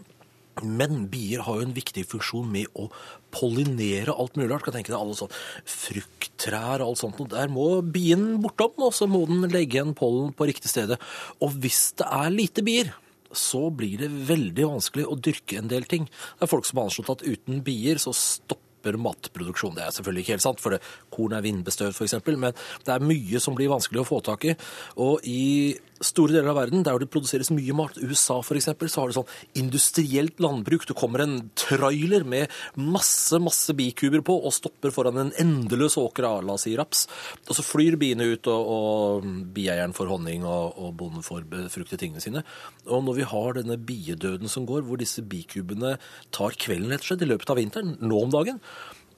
[0.64, 2.86] Men bier har jo en viktig funksjon med å
[3.34, 4.64] pollinere alt mulig rart.
[4.64, 5.34] Kan tenke deg alle sånn
[5.68, 7.20] frukttrær og alt sånt.
[7.20, 10.96] Og der må bien bortom, og så må den legge en pollen på riktig stedet.
[11.44, 12.94] Og hvis det er lite bier,
[13.36, 16.06] så blir det veldig vanskelig å dyrke en del ting.
[16.08, 19.74] Det er folk som har anslått at uten bier så stopper matproduksjon.
[19.74, 20.80] Det er selvfølgelig ikke helt sant, for det,
[21.10, 22.54] korn er vindbestøvd f.eks., men
[22.86, 24.54] det er mye som blir vanskelig å få tak i.
[25.02, 25.74] Og i
[26.04, 29.60] store deler av verden der det produseres mye mat, USA f.eks., så har det sånn
[29.60, 30.86] industrielt landbruk.
[30.88, 36.28] Det kommer en trailer med masse, masse bikuber på og stopper foran en endeløs åker
[36.28, 37.06] av la oss si raps.
[37.46, 42.02] Og så flyr biene ut, og, og bieieren får honning, og, og bonden får befruktet
[42.02, 42.44] tingene sine.
[42.90, 45.96] Og når vi har denne biedøden som går, hvor disse bikubene
[46.34, 48.60] tar kvelden rett og slett i løpet av vinteren, nå om dagen,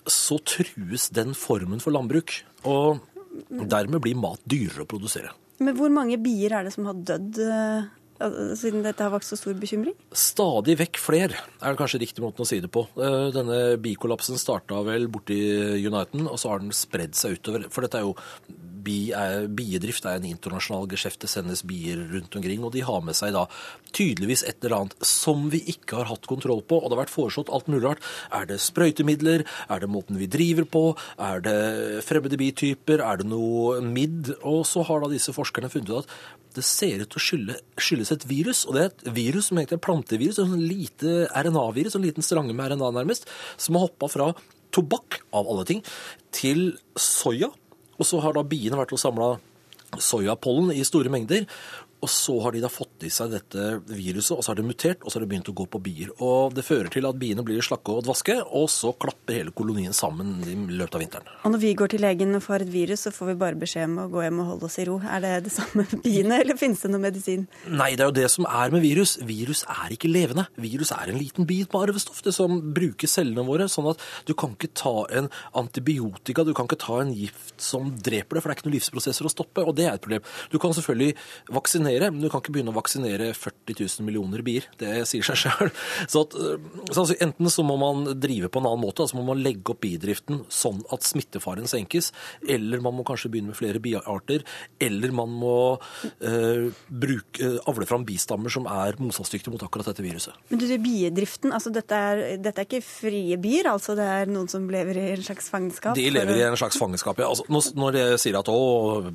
[0.09, 2.41] så trues den formen for landbruk.
[2.69, 3.03] Og
[3.49, 5.35] dermed blir mat dyrere å produsere.
[5.59, 7.89] Men hvor mange bier er det som har dødd uh,
[8.59, 9.95] siden dette har vakt så stor bekymring?
[10.11, 12.87] Stadig vekk fler, er det kanskje riktig måten å si det på.
[12.99, 15.39] Uh, denne bikollapsen starta vel borti
[15.87, 17.69] Uniten, og så har den spredd seg utover.
[17.73, 18.17] For dette er jo
[18.89, 21.21] bi er, biedrift er en internasjonal geskjeft.
[21.25, 23.47] Det sendes bier rundt omkring, og de har med seg da
[23.97, 26.81] tydeligvis et eller annet som vi ikke har hatt kontroll på.
[26.81, 28.09] Og det har vært foreslått alt mulig rart.
[28.35, 29.45] Er det sprøytemidler?
[29.69, 30.85] Er det måten vi driver på?
[31.31, 31.59] Er det
[32.07, 33.05] fremmede bityper?
[33.05, 34.35] Er det noe midd?
[34.43, 36.19] Og så har da disse forskerne funnet ut at
[36.59, 38.65] det ser ut til å skylde, skyldes et virus.
[38.69, 42.57] Og det er et virus som egentlig er plantevirus, et lite RNA-virus, en liten strange
[42.57, 43.29] med RNA nærmest,
[43.61, 44.33] som har hoppa fra
[44.75, 45.85] tobakk, av alle ting,
[46.35, 47.51] til soya.
[47.99, 49.31] Og så har da biene vært og samla
[49.97, 51.47] soyapollen i store mengder.
[51.99, 55.03] Og så har de da fått i seg dette viruset, og så har det mutert,
[55.03, 56.13] og så har det begynt å gå på bier.
[56.23, 59.95] Og Det fører til at biene blir slakke og dvaske, og så klapper hele kolonien
[59.97, 61.33] sammen i løpet av vinteren.
[61.43, 63.89] Og når vi går til legen og får et virus, så får vi bare beskjed
[63.89, 64.99] om å gå hjem og holde oss i ro.
[65.03, 67.49] Er det det samme med biene, eller finnes det noe medisin?
[67.67, 69.17] Nei, det er jo det som er med virus.
[69.27, 70.47] Virus er ikke levende.
[70.59, 73.67] Virus er en liten bit med arvestoff det som bruker cellene våre.
[73.71, 77.91] Sånn at du kan ikke ta en antibiotika, du kan ikke ta en gift som
[77.91, 80.27] dreper det, for det er ikke noen livsprosesser å stoppe, og det er et problem.
[80.53, 81.17] Du kan selvfølgelig
[81.59, 84.67] vaksinere vaksinere, men du kan ikke begynne å vaksinere 40 000 millioner bier.
[84.79, 85.71] Det sier seg sjøl.
[86.13, 89.41] Så, så altså, enten så må man drive på en annen måte, altså må man
[89.43, 92.11] legge opp bidriften sånn at smittefaren senkes,
[92.49, 94.45] eller man må kanskje begynne med flere biarter,
[94.83, 95.57] eller man må
[96.25, 100.37] eh, bruke, avle fram bistammer som er motstandsdyktige mot akkurat dette viruset.
[100.51, 104.51] Men du biedriften, altså dette er, dette er ikke frie bier, altså det er noen
[104.51, 105.99] som lever i en slags fangenskap?
[105.99, 107.29] De lever i en slags fangenskap, ja.
[107.29, 108.59] Altså, når jeg sier at å,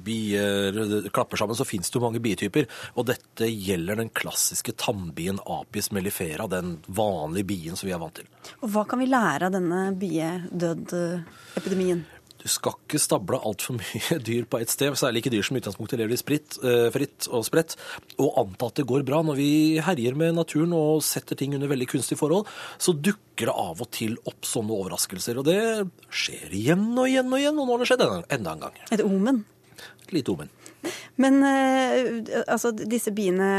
[0.04, 2.70] bier klapper sammen, så finnes det jo mange bietyper bier.
[2.98, 8.16] Og dette gjelder den klassiske tannbien Apis mellifera, den vanlige bien som vi er vant
[8.20, 8.28] til.
[8.62, 12.02] Og Hva kan vi lære av denne biedød-epidemien?
[12.44, 15.62] Du skal ikke stable altfor mye dyr på ett sted, særlig ikke dyr som i
[15.62, 17.78] utgangspunktet lever spritt, eh, fritt og spredt,
[18.18, 19.22] og anta at det går bra.
[19.24, 23.56] Når vi herjer med naturen og setter ting under veldig kunstige forhold, så dukker det
[23.56, 25.40] av og til opp sånne overraskelser.
[25.40, 28.06] Og det skjer igjen og igjen og igjen, og nå har det skjedd
[28.36, 28.84] enda en gang.
[28.92, 29.46] Et omen?
[30.04, 30.52] Et lite omen.
[31.22, 33.50] Men uh, altså, disse biene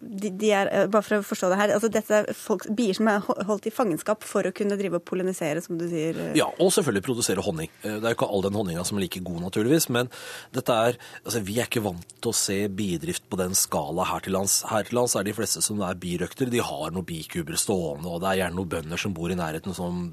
[0.00, 1.74] de, de, er, eh, Bare for å forstå det her.
[1.76, 5.06] altså Dette er folk, bier som er holdt i fangenskap for å kunne drive og
[5.08, 6.16] pollinisere, som du sier?
[6.16, 6.32] Uh.
[6.38, 7.70] Ja, og selvfølgelig produsere honning.
[7.82, 9.88] Det er jo ikke all den honninga som er like god, naturligvis.
[9.92, 10.10] Men
[10.56, 14.24] dette er altså Vi er ikke vant til å se bidrift på den skala her
[14.24, 14.60] til lands.
[14.70, 18.22] Her til lands er de fleste som er birøkter, de har noen bikuber stående, og
[18.22, 20.06] det er gjerne noen bønder som bor i nærheten som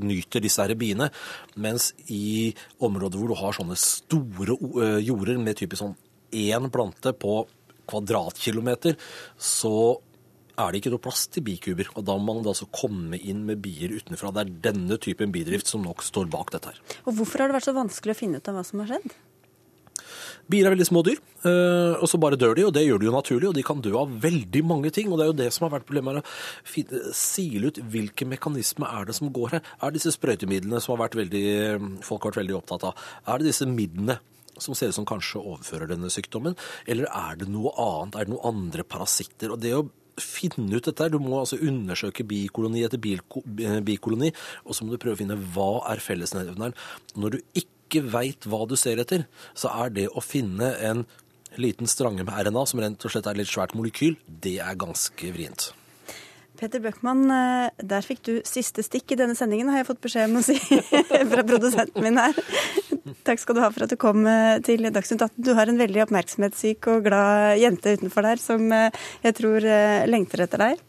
[0.00, 1.10] nyter disse her biene.
[1.56, 5.96] Mens i områder hvor du har sånne store eh, jorder med typisk sånn
[6.36, 7.44] én plante på
[7.86, 8.96] kvadratkilometer,
[9.38, 10.00] så
[10.56, 11.90] er det ikke noe plass til bikuber.
[11.94, 14.32] Og da må man altså komme inn med bier utenfra.
[14.32, 16.82] Det er denne typen bidrift som nok står bak dette her.
[17.04, 19.16] Og Hvorfor har det vært så vanskelig å finne ut av hva som har skjedd?
[20.50, 23.08] Bier er veldig små dyr, eh, og så bare dør de, og det gjør de
[23.08, 23.50] jo naturlig.
[23.50, 25.76] Og de kan dø av veldig mange ting, og det er jo det som har
[25.78, 26.22] vært problemet.
[26.22, 29.66] Å sile ut hvilke mekanismer er det som går her.
[29.80, 31.44] Er det disse sprøytemidlene som har vært veldig,
[32.06, 33.06] folk har vært veldig opptatt av?
[33.26, 34.20] Er det disse midlene?
[34.56, 36.54] som ser ut som kanskje overfører denne sykdommen,
[36.88, 38.16] eller er det noe annet?
[38.16, 39.52] Er det noen andre parasitter?
[39.52, 39.82] Og det å
[40.20, 41.10] finne ut dette.
[41.12, 44.32] Du må altså undersøke bikoloni etter bikoloni,
[44.64, 46.76] og så må du prøve å finne hva er fellesnevneren.
[47.20, 49.24] Når du ikke ikke veit hva du ser etter,
[49.54, 51.06] så er det å finne en
[51.56, 55.32] liten strange med RNA, som rent og slett er litt svært molekyl, det er ganske
[55.32, 55.70] vrient.
[56.56, 60.30] Peter Bøckmann, eh, der fikk du siste stikk i denne sendingen, har jeg fått beskjed
[60.30, 60.56] om å si
[61.32, 62.36] fra produsenten min her.
[63.26, 65.44] Takk skal du ha for at du kom eh, til Dagsnytt 18.
[65.44, 69.68] Du har en veldig oppmerksomhetssyk og glad jente utenfor der som eh, jeg tror
[70.08, 70.86] lengter etter deg.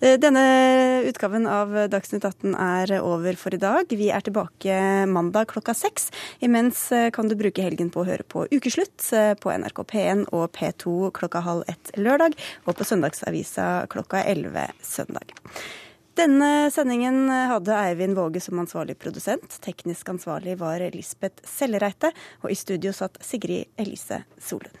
[0.00, 3.90] Eh, denne utgaven av Dagsnytt 18 er over for i dag.
[3.92, 6.08] Vi er tilbake mandag klokka seks.
[6.40, 10.22] Imens eh, kan du bruke helgen på å høre på Ukeslutt eh, på NRK P1
[10.32, 12.32] og P2 klokka halv ett lørdag,
[12.64, 15.34] og på Søndagsavisa klokka elleve søndag.
[16.16, 19.60] Denne sendingen hadde Eivind Våge som ansvarlig produsent.
[19.60, 24.80] Teknisk ansvarlig var Lisbeth Sellereite, og i studio satt Sigrid Elise Solund.